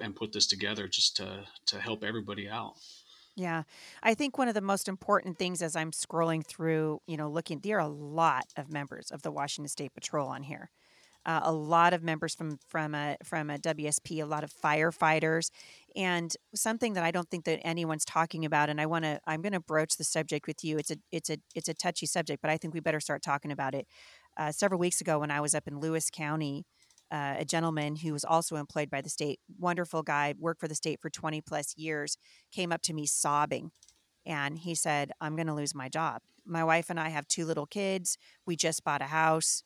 and 0.00 0.14
put 0.14 0.32
this 0.32 0.46
together 0.46 0.88
just 0.88 1.16
to 1.16 1.44
to 1.66 1.80
help 1.80 2.04
everybody 2.04 2.48
out. 2.48 2.74
Yeah. 3.36 3.62
I 4.02 4.14
think 4.14 4.36
one 4.36 4.48
of 4.48 4.54
the 4.54 4.60
most 4.60 4.88
important 4.88 5.38
things 5.38 5.62
as 5.62 5.76
I'm 5.76 5.92
scrolling 5.92 6.44
through, 6.44 7.00
you 7.06 7.16
know, 7.16 7.30
looking, 7.30 7.60
there 7.60 7.76
are 7.76 7.80
a 7.80 7.88
lot 7.88 8.44
of 8.56 8.70
members 8.70 9.10
of 9.10 9.22
the 9.22 9.30
Washington 9.30 9.68
State 9.68 9.94
Patrol 9.94 10.28
on 10.28 10.42
here 10.42 10.70
uh, 11.26 11.40
a 11.42 11.52
lot 11.52 11.92
of 11.92 12.02
members 12.02 12.34
from 12.34 12.58
from 12.66 12.94
a 12.94 13.16
from 13.24 13.50
a 13.50 13.58
WSP, 13.58 14.22
a 14.22 14.26
lot 14.26 14.42
of 14.44 14.52
firefighters, 14.52 15.50
and 15.94 16.34
something 16.54 16.94
that 16.94 17.04
I 17.04 17.10
don't 17.10 17.28
think 17.28 17.44
that 17.44 17.60
anyone's 17.62 18.04
talking 18.04 18.44
about. 18.44 18.70
And 18.70 18.80
I 18.80 18.86
want 18.86 19.04
to 19.04 19.20
I'm 19.26 19.42
going 19.42 19.52
to 19.52 19.60
broach 19.60 19.96
the 19.96 20.04
subject 20.04 20.46
with 20.46 20.64
you. 20.64 20.78
It's 20.78 20.90
a 20.90 20.96
it's 21.12 21.30
a 21.30 21.38
it's 21.54 21.68
a 21.68 21.74
touchy 21.74 22.06
subject, 22.06 22.40
but 22.40 22.50
I 22.50 22.56
think 22.56 22.74
we 22.74 22.80
better 22.80 23.00
start 23.00 23.22
talking 23.22 23.52
about 23.52 23.74
it. 23.74 23.86
Uh, 24.38 24.52
several 24.52 24.80
weeks 24.80 25.00
ago, 25.00 25.18
when 25.18 25.30
I 25.30 25.40
was 25.40 25.54
up 25.54 25.68
in 25.68 25.78
Lewis 25.78 26.08
County, 26.10 26.64
uh, 27.10 27.36
a 27.38 27.44
gentleman 27.44 27.96
who 27.96 28.12
was 28.12 28.24
also 28.24 28.56
employed 28.56 28.90
by 28.90 29.00
the 29.00 29.08
state, 29.08 29.40
wonderful 29.58 30.02
guy, 30.02 30.34
worked 30.38 30.60
for 30.60 30.68
the 30.68 30.74
state 30.74 31.00
for 31.00 31.10
20 31.10 31.40
plus 31.40 31.74
years, 31.76 32.16
came 32.52 32.72
up 32.72 32.82
to 32.82 32.94
me 32.94 33.06
sobbing. 33.06 33.70
And 34.26 34.58
he 34.58 34.74
said, 34.74 35.12
I'm 35.20 35.34
going 35.34 35.46
to 35.46 35.54
lose 35.54 35.74
my 35.74 35.88
job. 35.88 36.22
My 36.44 36.62
wife 36.62 36.90
and 36.90 37.00
I 37.00 37.08
have 37.08 37.26
two 37.26 37.44
little 37.46 37.66
kids. 37.66 38.16
We 38.46 38.56
just 38.56 38.84
bought 38.84 39.02
a 39.02 39.06
house 39.06 39.62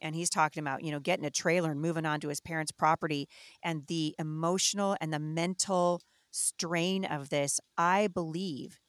and 0.00 0.14
he's 0.14 0.30
talking 0.30 0.60
about 0.60 0.84
you 0.84 0.92
know 0.92 1.00
getting 1.00 1.24
a 1.24 1.30
trailer 1.30 1.70
and 1.70 1.80
moving 1.80 2.06
on 2.06 2.20
to 2.20 2.28
his 2.28 2.40
parents 2.40 2.70
property 2.70 3.28
and 3.62 3.86
the 3.88 4.14
emotional 4.18 4.96
and 5.00 5.12
the 5.12 5.18
mental 5.18 6.00
strain 6.30 7.04
of 7.04 7.30
this 7.30 7.60
i 7.76 8.06
believe 8.08 8.80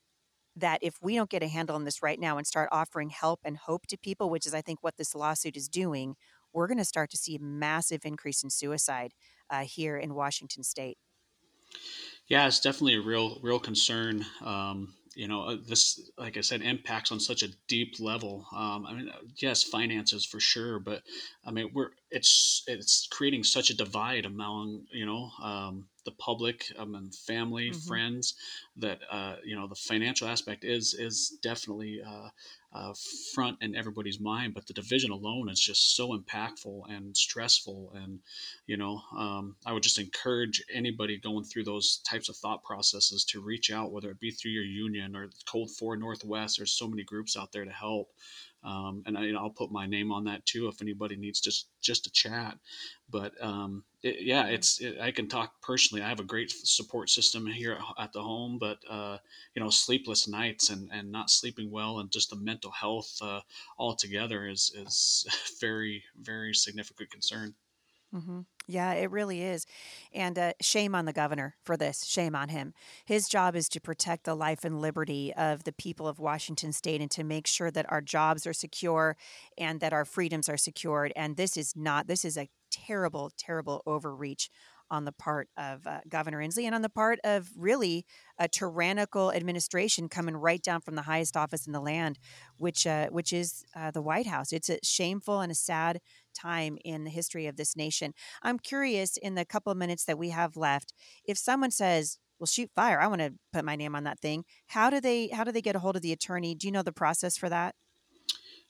that 0.56 0.80
if 0.82 0.96
we 1.02 1.16
don't 1.16 1.30
get 1.30 1.44
a 1.44 1.48
handle 1.48 1.76
on 1.76 1.84
this 1.84 2.02
right 2.02 2.20
now 2.20 2.38
and 2.38 2.48
start 2.48 2.70
offering 2.72 3.10
help 3.10 3.40
and 3.44 3.58
hope 3.58 3.88
to 3.88 3.98
people 3.98 4.30
which 4.30 4.46
is 4.46 4.54
i 4.54 4.62
think 4.62 4.80
what 4.82 4.98
this 4.98 5.16
lawsuit 5.16 5.56
is 5.56 5.70
doing 5.70 6.16
we're 6.56 6.68
going 6.68 6.78
to 6.78 6.86
start 6.86 7.10
to 7.12 7.18
see 7.18 7.36
a 7.36 7.40
massive 7.40 8.06
increase 8.06 8.44
in 8.44 8.50
suicide 8.50 9.14
uh, 9.50 9.62
here 9.62 9.98
in 9.98 10.16
washington 10.16 10.64
state 10.64 10.98
yeah 12.28 12.48
it's 12.48 12.60
definitely 12.60 12.96
a 12.96 13.02
real 13.02 13.40
real 13.44 13.60
concern 13.60 14.26
um, 14.44 14.94
you 15.16 15.28
know 15.28 15.44
uh, 15.44 15.58
this 15.68 16.12
like 16.18 16.38
i 16.38 16.42
said 16.42 16.62
impacts 16.62 17.12
on 17.12 17.20
such 17.20 17.42
a 17.42 17.48
deep 17.68 17.96
level 18.00 18.46
um, 18.54 18.86
i 18.86 18.94
mean 18.94 19.10
uh, 19.10 19.18
yes 19.38 19.64
finances 19.64 20.26
for 20.26 20.40
sure 20.40 20.80
but 20.80 21.02
i 21.46 21.52
mean 21.52 21.72
we're 21.74 21.90
it's 22.12 22.64
it's 22.68 23.08
creating 23.08 23.44
such 23.44 23.70
a 23.70 23.78
divide 23.78 24.26
among 24.26 24.84
you 24.92 25.06
know 25.06 25.30
um, 25.42 25.88
the 26.06 26.12
public 26.12 26.66
um, 26.78 26.96
and 26.96 27.16
family 27.16 27.70
mm-hmm. 27.70 27.88
friends 27.88 28.36
that 28.78 29.00
uh, 29.10 29.36
you 29.44 29.56
know 29.56 29.68
the 29.68 29.76
financial 29.76 30.28
aspect 30.28 30.64
is 30.64 30.94
is 30.94 31.38
definitely 31.42 32.02
uh, 32.06 32.28
uh, 32.76 32.94
front 33.34 33.58
in 33.62 33.76
everybody's 33.76 34.20
mind, 34.20 34.54
but 34.54 34.68
the 34.68 34.74
division 34.74 35.12
alone 35.12 35.50
is 35.50 35.60
just 35.60 35.96
so 35.96 36.10
impactful 36.10 36.82
and 36.90 37.16
stressful. 37.16 37.94
And, 37.96 38.20
you 38.68 38.76
know, 38.76 39.02
um, 39.18 39.56
I 39.66 39.72
would 39.72 39.84
just 39.84 40.00
encourage 40.00 40.62
anybody 40.74 41.18
going 41.18 41.46
through 41.46 41.64
those 41.64 42.02
types 42.08 42.28
of 42.28 42.36
thought 42.36 42.64
processes 42.64 43.24
to 43.30 43.40
reach 43.40 43.72
out, 43.72 43.92
whether 43.92 44.10
it 44.10 44.20
be 44.20 44.32
through 44.32 44.52
your 44.52 44.64
union 44.64 45.16
or 45.16 45.30
Cold 45.46 45.72
4 45.72 45.96
Northwest. 45.96 46.58
There's 46.58 46.78
so 46.78 46.88
many 46.88 47.04
groups 47.04 47.38
out 47.38 47.54
there 47.54 47.66
to 47.66 47.72
help. 47.72 48.10
Um, 48.64 49.04
and 49.06 49.18
I, 49.18 49.22
will 49.42 49.52
put 49.52 49.72
my 49.72 49.86
name 49.86 50.12
on 50.12 50.24
that 50.26 50.46
too 50.46 50.68
if 50.68 50.82
anybody 50.82 51.16
needs 51.16 51.40
just 51.40 51.68
just 51.82 52.08
a 52.08 52.12
chat. 52.12 52.58
But 53.10 53.34
um, 53.40 53.84
it, 54.06 54.22
yeah, 54.22 54.46
it's 54.46 54.80
it, 54.80 55.00
I 55.02 55.10
can 55.10 55.28
talk 55.28 55.62
personally. 55.62 56.04
I 56.04 56.10
have 56.10 56.20
a 56.20 56.24
great 56.24 56.52
support 56.52 57.10
system 57.10 57.48
here 57.48 57.78
at, 58.00 58.14
the 58.14 58.22
home, 58.22 58.60
but 58.60 58.78
uh, 58.88 59.18
you 59.56 59.64
know, 59.64 59.72
sleepless 59.72 60.28
nights 60.28 60.70
and, 60.70 60.90
and 60.94 61.12
not 61.12 61.32
sleeping 61.32 61.72
well 61.72 62.00
and 62.00 62.12
just 62.12 62.30
the 62.30 62.36
mental 62.36 62.72
health 62.72 63.18
uh, 63.22 63.42
altogether 63.80 64.48
is 64.48 64.72
is 64.76 65.26
very 65.60 66.04
very 66.22 66.54
significant 66.54 67.10
concern. 67.10 67.56
Mm-hmm. 68.14 68.42
Yeah, 68.68 68.94
it 68.94 69.12
really 69.12 69.42
is. 69.44 69.66
And 70.14 70.40
uh, 70.40 70.54
shame 70.62 70.96
on 70.96 71.06
the 71.06 71.12
governor 71.12 71.56
for 71.64 71.76
this. 71.76 72.06
Shame 72.06 72.36
on 72.36 72.50
him. 72.50 72.74
His 73.06 73.28
job 73.28 73.56
is 73.56 73.68
to 73.70 73.82
protect 73.82 74.24
the 74.24 74.36
life 74.36 74.64
and 74.64 74.80
liberty 74.80 75.34
of 75.34 75.66
the 75.66 75.74
people 75.74 76.08
of 76.08 76.18
Washington 76.20 76.72
state 76.72 77.02
and 77.02 77.12
to 77.12 77.24
make 77.24 77.46
sure 77.46 77.72
that 77.72 77.92
our 77.92 78.02
jobs 78.02 78.48
are 78.48 78.54
secure 78.54 79.18
and 79.58 79.82
that 79.82 79.92
our 79.94 80.06
freedoms 80.06 80.48
are 80.48 80.58
secured. 80.58 81.12
And 81.16 81.36
this 81.36 81.58
is 81.58 81.76
not, 81.76 82.08
this 82.08 82.24
is 82.24 82.38
a 82.38 82.48
terrible, 82.76 83.32
terrible 83.38 83.82
overreach 83.86 84.50
on 84.92 85.06
the 85.06 85.12
part 85.12 85.50
of 85.58 85.86
uh, 85.88 86.00
Governor 86.08 86.40
Inslee 86.40 86.66
and 86.66 86.76
on 86.76 86.82
the 86.82 86.90
part 86.90 87.20
of 87.24 87.50
really 87.58 88.06
a 88.38 88.48
tyrannical 88.48 89.32
administration 89.32 90.10
coming 90.10 90.36
right 90.36 90.62
down 90.62 90.82
from 90.82 90.96
the 90.96 91.02
highest 91.04 91.36
office 91.36 91.66
in 91.66 91.74
the 91.74 91.80
land, 91.80 92.20
which 92.58 92.86
uh, 92.86 93.08
which 93.08 93.34
is 93.34 93.66
uh, 93.76 93.92
the 93.92 94.02
White 94.02 94.28
House. 94.28 94.54
It's 94.54 94.70
a 94.70 94.80
shameful 94.84 95.42
and 95.42 95.52
a 95.52 95.56
sad 95.56 96.02
time 96.34 96.78
in 96.86 97.04
the 97.04 97.10
history 97.10 97.48
of 97.48 97.58
this 97.58 97.76
nation. 97.76 98.14
I'm 98.44 98.60
curious 98.60 99.18
in 99.18 99.36
the 99.36 99.46
couple 99.46 99.72
of 99.72 99.78
minutes 99.78 100.06
that 100.06 100.18
we 100.18 100.30
have 100.30 100.56
left, 100.56 100.94
if 101.26 101.38
someone 101.38 101.72
says, 101.72 102.20
"Well, 102.40 102.48
shoot 102.48 102.70
fire! 102.76 103.00
I 103.00 103.08
want 103.08 103.22
to 103.22 103.34
put 103.52 103.66
my 103.66 103.76
name 103.76 103.96
on 103.96 104.04
that 104.04 104.20
thing." 104.20 104.46
How 104.68 104.90
do 104.90 105.02
they 105.02 105.30
how 105.30 105.44
do 105.44 105.52
they 105.52 105.62
get 105.62 105.76
a 105.76 105.80
hold 105.80 105.96
of 105.96 106.04
the 106.04 106.14
attorney? 106.14 106.54
Do 106.54 106.68
you 106.68 106.72
know 106.72 106.84
the 106.84 106.92
process 106.92 107.38
for 107.38 107.50
that? 107.50 107.76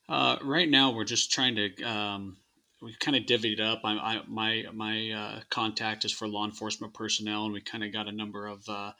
Uh, 0.07 0.37
right 0.43 0.69
now, 0.69 0.91
we're 0.91 1.03
just 1.03 1.31
trying 1.31 1.55
to 1.55 1.83
um, 1.83 2.37
we 2.85 2.93
kind 2.99 3.17
of 3.17 3.23
divvied 3.23 3.59
up. 3.59 3.81
I, 3.83 3.93
I 3.93 4.21
my 4.27 4.65
my 4.71 5.09
uh, 5.11 5.39
contact 5.49 6.05
is 6.05 6.11
for 6.11 6.27
law 6.27 6.45
enforcement 6.45 6.93
personnel, 6.93 7.45
and 7.45 7.53
we 7.53 7.59
kind 7.59 7.83
of 7.83 7.91
got 7.91 8.07
a 8.07 8.11
number 8.11 8.45
of 8.45 8.69
uh, 8.69 8.91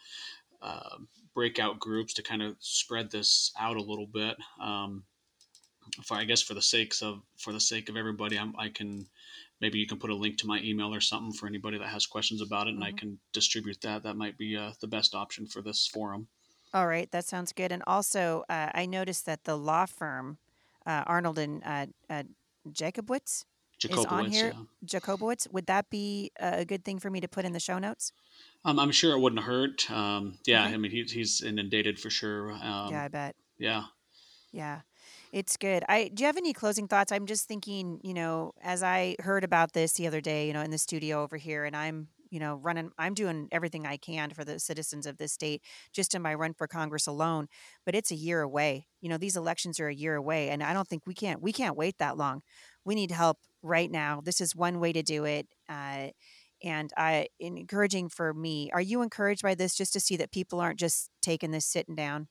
uh, 0.60 0.98
breakout 1.36 1.80
groups 1.80 2.16
to 2.16 2.24
kind 2.24 2.42
of 2.42 2.56
spread 2.60 3.12
this 3.12 3.52
out 3.60 3.78
a 3.78 3.82
little 3.82 4.08
bit. 4.08 4.38
Um, 4.60 5.04
for 6.04 6.18
I 6.18 6.24
guess 6.24 6.42
for 6.42 6.56
the 6.56 6.64
sakes 6.64 7.04
of 7.04 7.22
for 7.38 7.54
the 7.54 7.60
sake 7.60 7.88
of 7.88 7.96
everybody, 7.96 8.40
I'm, 8.40 8.56
i 8.58 8.70
can 8.70 9.06
maybe 9.62 9.78
you 9.78 9.86
can 9.86 10.00
put 10.00 10.10
a 10.10 10.16
link 10.16 10.40
to 10.40 10.48
my 10.48 10.60
email 10.62 10.92
or 10.94 11.00
something 11.00 11.32
for 11.32 11.46
anybody 11.46 11.78
that 11.78 11.90
has 11.90 12.08
questions 12.08 12.42
about 12.42 12.66
it, 12.66 12.72
and 12.72 12.80
mm-hmm. 12.80 12.96
I 12.96 13.00
can 13.00 13.20
distribute 13.34 13.82
that. 13.82 14.02
That 14.02 14.18
might 14.18 14.36
be 14.36 14.58
uh, 14.58 14.72
the 14.82 14.88
best 14.88 15.14
option 15.14 15.46
for 15.46 15.62
this 15.62 15.86
forum. 15.86 16.28
All 16.74 16.88
right, 16.88 17.10
that 17.12 17.26
sounds 17.26 17.54
good. 17.54 17.72
And 17.72 17.84
also, 17.86 18.46
uh, 18.50 18.72
I 18.74 18.88
noticed 18.88 19.28
that 19.28 19.44
the 19.44 19.56
law 19.56 19.86
firm 19.86 20.40
uh, 20.88 21.04
Arnold 21.06 21.38
and 21.38 21.62
Jacobowitz 23.80 24.00
is 24.00 24.06
on 24.06 24.26
here. 24.32 24.54
Yeah. 24.54 25.00
Jacobowitz. 25.00 25.52
Would 25.52 25.68
that 25.68 25.90
be 25.90 26.32
a 26.40 26.66
good 26.66 26.86
thing 26.86 27.00
for 27.00 27.10
me 27.10 27.22
to 27.22 27.28
put 27.28 27.46
in 27.46 27.54
the 27.54 27.60
show 27.60 27.80
notes? 27.80 28.12
Um, 28.64 28.80
I'm 28.80 28.92
sure 28.92 29.16
it 29.16 29.20
wouldn't 29.20 29.44
hurt. 29.44 29.90
Um, 29.92 30.38
yeah, 30.46 30.66
okay. 30.66 30.74
I 30.74 30.78
mean, 30.78 30.92
he's 30.92 31.12
he's 31.12 31.42
inundated 31.42 32.00
for 32.00 32.10
sure. 32.10 32.52
Um, 32.52 32.92
yeah, 32.92 33.04
I 33.04 33.08
bet. 33.08 33.36
Yeah. 33.58 33.84
Yeah. 34.52 34.82
It's 35.32 35.58
good. 35.58 35.84
I 35.90 36.10
do 36.14 36.24
you 36.24 36.28
have 36.28 36.38
any 36.38 36.54
closing 36.54 36.88
thoughts? 36.88 37.12
I'm 37.12 37.26
just 37.26 37.48
thinking, 37.48 38.00
you 38.04 38.14
know, 38.14 38.54
as 38.62 38.82
I 38.84 39.18
heard 39.20 39.44
about 39.44 39.74
this 39.74 39.94
the 39.94 40.08
other 40.08 40.22
day, 40.22 40.48
you 40.48 40.54
know, 40.54 40.62
in 40.62 40.72
the 40.72 40.78
studio 40.78 41.22
over 41.22 41.36
here, 41.36 41.66
and 41.66 41.76
I'm, 41.76 42.08
you 42.30 42.40
know, 42.40 42.56
running, 42.56 42.92
I'm 42.98 43.14
doing 43.14 43.50
everything 43.52 43.86
I 43.86 43.98
can 43.98 44.30
for 44.30 44.46
the 44.46 44.60
citizens 44.60 45.06
of 45.06 45.18
this 45.18 45.34
state 45.34 45.62
just 45.92 46.16
in 46.16 46.22
my 46.22 46.34
run 46.34 46.54
for 46.54 46.68
Congress 46.68 47.06
alone. 47.06 47.48
But 47.86 47.96
it's 47.96 48.12
a 48.12 48.16
year 48.16 48.42
away. 48.42 48.88
You 49.02 49.10
know, 49.10 49.18
these 49.18 49.36
elections 49.36 49.78
are 49.82 49.90
a 49.90 49.94
year 49.94 50.16
away, 50.16 50.50
and 50.50 50.64
I 50.64 50.72
don't 50.72 50.88
think 50.88 51.06
we 51.06 51.14
can't 51.14 51.42
we 51.42 51.52
can't 51.52 51.76
wait 51.76 51.98
that 51.98 52.18
long. 52.18 52.42
We 52.86 52.96
need 52.96 53.12
help 53.12 53.40
right 53.66 53.92
now. 53.92 54.22
This 54.22 54.42
is 54.42 54.56
one 54.56 54.80
way 54.80 54.94
to 54.94 55.04
do 55.04 55.26
it. 55.26 55.48
Uh, 55.70 56.10
and 56.64 56.92
I 56.98 57.28
encouraging 57.40 58.10
for 58.10 58.34
me. 58.34 58.72
Are 58.72 58.82
you 58.82 59.02
encouraged 59.02 59.42
by 59.44 59.56
this 59.56 59.76
just 59.76 59.94
to 59.94 60.00
see 60.00 60.18
that 60.18 60.32
people 60.32 60.60
aren't 60.60 60.80
just 60.80 61.12
taking 61.22 61.52
this 61.52 61.66
sitting 61.66 61.96
down? 61.96 62.30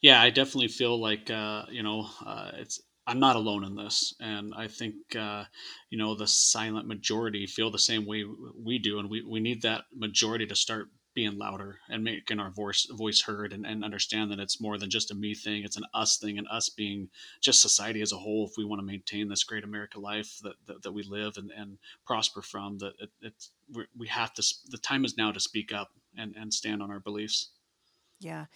Yeah, 0.00 0.20
I 0.20 0.30
definitely 0.30 0.68
feel 0.68 1.00
like 1.00 1.30
uh, 1.30 1.66
you 1.70 1.82
know 1.82 2.08
uh, 2.24 2.52
it's 2.54 2.80
I'm 3.06 3.20
not 3.20 3.36
alone 3.36 3.64
in 3.64 3.74
this, 3.74 4.14
and 4.20 4.52
I 4.54 4.68
think 4.68 5.16
uh, 5.16 5.44
you 5.90 5.98
know 5.98 6.14
the 6.14 6.26
silent 6.26 6.86
majority 6.86 7.46
feel 7.46 7.70
the 7.70 7.78
same 7.78 8.06
way 8.06 8.24
we 8.24 8.78
do, 8.78 8.98
and 8.98 9.10
we, 9.10 9.22
we 9.22 9.40
need 9.40 9.62
that 9.62 9.84
majority 9.92 10.46
to 10.46 10.56
start 10.56 10.88
being 11.14 11.38
louder 11.38 11.78
and 11.88 12.04
making 12.04 12.38
our 12.38 12.50
voice 12.50 12.86
voice 12.90 13.22
heard, 13.22 13.52
and, 13.52 13.66
and 13.66 13.84
understand 13.84 14.30
that 14.30 14.38
it's 14.38 14.60
more 14.60 14.78
than 14.78 14.90
just 14.90 15.10
a 15.10 15.14
me 15.14 15.34
thing; 15.34 15.64
it's 15.64 15.76
an 15.76 15.86
us 15.94 16.18
thing, 16.18 16.38
and 16.38 16.46
us 16.48 16.68
being 16.68 17.08
just 17.40 17.62
society 17.62 18.00
as 18.00 18.12
a 18.12 18.16
whole. 18.16 18.46
If 18.46 18.56
we 18.56 18.64
want 18.64 18.80
to 18.80 18.86
maintain 18.86 19.28
this 19.28 19.44
great 19.44 19.64
America 19.64 19.98
life 19.98 20.38
that, 20.42 20.54
that, 20.66 20.82
that 20.82 20.92
we 20.92 21.02
live 21.02 21.36
and, 21.36 21.50
and 21.50 21.78
prosper 22.06 22.42
from, 22.42 22.78
that 22.78 22.92
it, 22.98 23.10
it's 23.20 23.50
we 23.96 24.06
have 24.08 24.32
to. 24.34 24.54
The 24.70 24.78
time 24.78 25.04
is 25.04 25.16
now 25.16 25.32
to 25.32 25.40
speak 25.40 25.72
up 25.72 25.90
and, 26.16 26.34
and 26.36 26.52
stand 26.52 26.82
on 26.82 26.90
our 26.90 27.00
beliefs. 27.00 27.50
Yeah. 28.20 28.46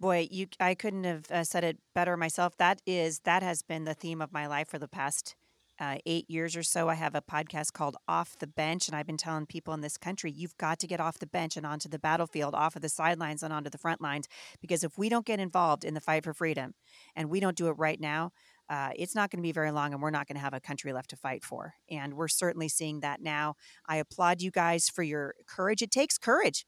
Boy, 0.00 0.28
you 0.30 0.48
I 0.58 0.74
couldn't 0.74 1.04
have 1.04 1.30
uh, 1.30 1.44
said 1.44 1.64
it 1.64 1.78
better 1.94 2.16
myself. 2.16 2.56
That 2.56 2.80
is 2.86 3.20
that 3.20 3.42
has 3.42 3.62
been 3.62 3.84
the 3.84 3.94
theme 3.94 4.20
of 4.20 4.32
my 4.32 4.46
life 4.46 4.68
for 4.68 4.78
the 4.78 4.88
past 4.88 5.36
uh, 5.80 5.96
eight 6.06 6.28
years 6.30 6.56
or 6.56 6.62
so. 6.62 6.88
I 6.88 6.94
have 6.94 7.14
a 7.14 7.20
podcast 7.20 7.72
called 7.72 7.96
Off 8.08 8.38
the 8.38 8.46
Bench, 8.46 8.88
and 8.88 8.96
I've 8.96 9.06
been 9.06 9.16
telling 9.16 9.46
people 9.46 9.74
in 9.74 9.80
this 9.80 9.96
country, 9.96 10.30
you've 10.30 10.56
got 10.56 10.78
to 10.80 10.86
get 10.86 11.00
off 11.00 11.18
the 11.18 11.26
bench 11.26 11.56
and 11.56 11.66
onto 11.66 11.88
the 11.88 11.98
battlefield, 11.98 12.54
off 12.54 12.76
of 12.76 12.82
the 12.82 12.88
sidelines 12.88 13.42
and 13.42 13.52
onto 13.52 13.70
the 13.70 13.78
front 13.78 14.00
lines. 14.00 14.28
Because 14.60 14.84
if 14.84 14.96
we 14.96 15.08
don't 15.08 15.26
get 15.26 15.40
involved 15.40 15.84
in 15.84 15.94
the 15.94 16.00
fight 16.00 16.24
for 16.24 16.32
freedom 16.32 16.74
and 17.16 17.30
we 17.30 17.40
don't 17.40 17.56
do 17.56 17.68
it 17.68 17.78
right 17.78 18.00
now, 18.00 18.32
uh, 18.70 18.90
it's 18.96 19.14
not 19.14 19.30
going 19.30 19.38
to 19.38 19.46
be 19.46 19.52
very 19.52 19.70
long 19.70 19.92
and 19.92 20.00
we're 20.00 20.10
not 20.10 20.26
going 20.26 20.36
to 20.36 20.40
have 20.40 20.54
a 20.54 20.60
country 20.60 20.92
left 20.92 21.10
to 21.10 21.16
fight 21.16 21.44
for. 21.44 21.74
And 21.90 22.14
we're 22.14 22.28
certainly 22.28 22.68
seeing 22.68 23.00
that 23.00 23.20
now. 23.20 23.56
I 23.86 23.96
applaud 23.96 24.40
you 24.40 24.50
guys 24.50 24.88
for 24.88 25.02
your 25.02 25.34
courage. 25.46 25.82
It 25.82 25.90
takes 25.90 26.16
courage 26.16 26.64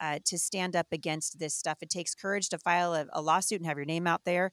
uh, 0.00 0.18
to 0.24 0.38
stand 0.38 0.74
up 0.74 0.86
against 0.92 1.38
this 1.38 1.54
stuff. 1.54 1.78
It 1.82 1.90
takes 1.90 2.14
courage 2.14 2.48
to 2.50 2.58
file 2.58 2.94
a, 2.94 3.06
a 3.12 3.20
lawsuit 3.20 3.60
and 3.60 3.66
have 3.66 3.76
your 3.76 3.84
name 3.84 4.06
out 4.06 4.24
there. 4.24 4.52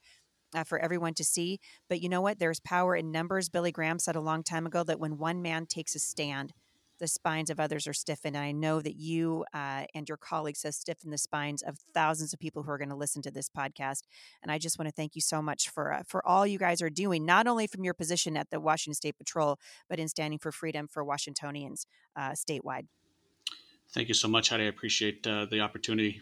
Uh, 0.55 0.63
for 0.63 0.79
everyone 0.79 1.13
to 1.13 1.25
see. 1.25 1.59
But 1.89 2.01
you 2.01 2.07
know 2.07 2.21
what? 2.21 2.39
There's 2.39 2.61
power 2.61 2.95
in 2.95 3.11
numbers. 3.11 3.49
Billy 3.49 3.69
Graham 3.69 3.99
said 3.99 4.15
a 4.15 4.21
long 4.21 4.43
time 4.43 4.65
ago 4.65 4.81
that 4.85 4.97
when 4.97 5.17
one 5.17 5.41
man 5.41 5.65
takes 5.65 5.93
a 5.93 5.99
stand, 5.99 6.53
the 6.99 7.07
spines 7.07 7.49
of 7.49 7.59
others 7.59 7.87
are 7.87 7.93
stiffened. 7.93 8.35
And 8.35 8.43
I 8.43 8.51
know 8.51 8.81
that 8.81 8.95
you 8.95 9.45
uh, 9.53 9.85
and 9.93 10.07
your 10.07 10.17
colleagues 10.17 10.63
have 10.63 10.73
stiffened 10.73 11.13
the 11.13 11.17
spines 11.17 11.61
of 11.61 11.77
thousands 11.93 12.33
of 12.33 12.39
people 12.39 12.63
who 12.63 12.71
are 12.71 12.77
going 12.77 12.89
to 12.89 12.95
listen 12.95 13.21
to 13.23 13.31
this 13.31 13.49
podcast. 13.49 14.03
And 14.41 14.51
I 14.51 14.57
just 14.57 14.77
want 14.79 14.87
to 14.87 14.93
thank 14.93 15.15
you 15.15 15.21
so 15.21 15.41
much 15.41 15.69
for 15.69 15.93
uh, 15.93 16.03
for 16.07 16.25
all 16.27 16.45
you 16.47 16.57
guys 16.57 16.81
are 16.81 16.89
doing, 16.89 17.25
not 17.25 17.47
only 17.47 17.67
from 17.67 17.83
your 17.83 17.93
position 17.93 18.37
at 18.37 18.49
the 18.49 18.59
Washington 18.59 18.95
State 18.95 19.17
Patrol, 19.17 19.59
but 19.89 19.99
in 19.99 20.07
standing 20.07 20.39
for 20.39 20.51
freedom 20.51 20.87
for 20.87 21.03
Washingtonians 21.03 21.85
uh, 22.15 22.31
statewide. 22.31 22.87
Thank 23.93 24.09
you 24.09 24.13
so 24.13 24.27
much, 24.27 24.49
Heidi. 24.49 24.63
I 24.63 24.67
appreciate 24.67 25.25
uh, 25.25 25.45
the 25.45 25.61
opportunity. 25.61 26.21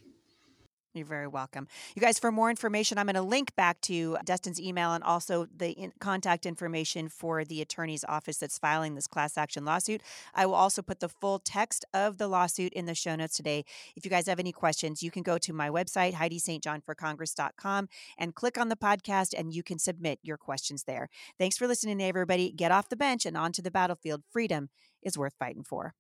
You're 0.96 1.06
very 1.06 1.28
welcome. 1.28 1.68
You 1.94 2.02
guys, 2.02 2.18
for 2.18 2.32
more 2.32 2.50
information, 2.50 2.98
I'm 2.98 3.08
going 3.08 3.16
to 3.16 3.22
link 3.22 3.54
back 3.58 3.82
to 3.82 4.18
Dustin's 4.24 4.62
email 4.62 4.94
and 4.94 5.04
also 5.04 5.46
the 5.54 5.72
in- 5.72 5.92
contact 6.00 6.46
information 6.46 7.10
for 7.10 7.44
the 7.44 7.62
attorney's 7.62 8.06
office 8.08 8.38
that's 8.38 8.58
filing 8.58 8.96
this 8.96 9.06
class 9.06 9.38
action 9.38 9.66
lawsuit. 9.66 10.02
I 10.34 10.46
will 10.46 10.54
also 10.54 10.82
put 10.82 11.02
the 11.02 11.10
full 11.10 11.40
text 11.40 11.84
of 11.94 12.18
the 12.18 12.30
lawsuit 12.30 12.72
in 12.72 12.86
the 12.86 12.96
show 12.96 13.14
notes 13.18 13.36
today. 13.36 13.66
If 13.98 14.06
you 14.06 14.10
guys 14.10 14.26
have 14.28 14.40
any 14.40 14.54
questions, 14.54 15.04
you 15.04 15.12
can 15.12 15.22
go 15.22 15.38
to 15.38 15.52
my 15.52 15.70
website, 15.70 16.14
HeidiSt.JohnForCongress.com, 16.14 17.90
and 18.18 18.34
click 18.34 18.58
on 18.58 18.70
the 18.70 18.78
podcast 18.78 19.38
and 19.38 19.54
you 19.54 19.64
can 19.64 19.78
submit 19.78 20.20
your 20.24 20.38
questions 20.38 20.86
there. 20.86 21.10
Thanks 21.38 21.58
for 21.58 21.68
listening, 21.68 22.02
everybody. 22.02 22.54
Get 22.54 22.72
off 22.72 22.88
the 22.88 22.96
bench 22.96 23.26
and 23.26 23.36
onto 23.36 23.62
the 23.62 23.72
battlefield. 23.72 24.24
Freedom 24.32 24.70
is 25.04 25.18
worth 25.18 25.34
fighting 25.38 25.66
for. 25.66 25.94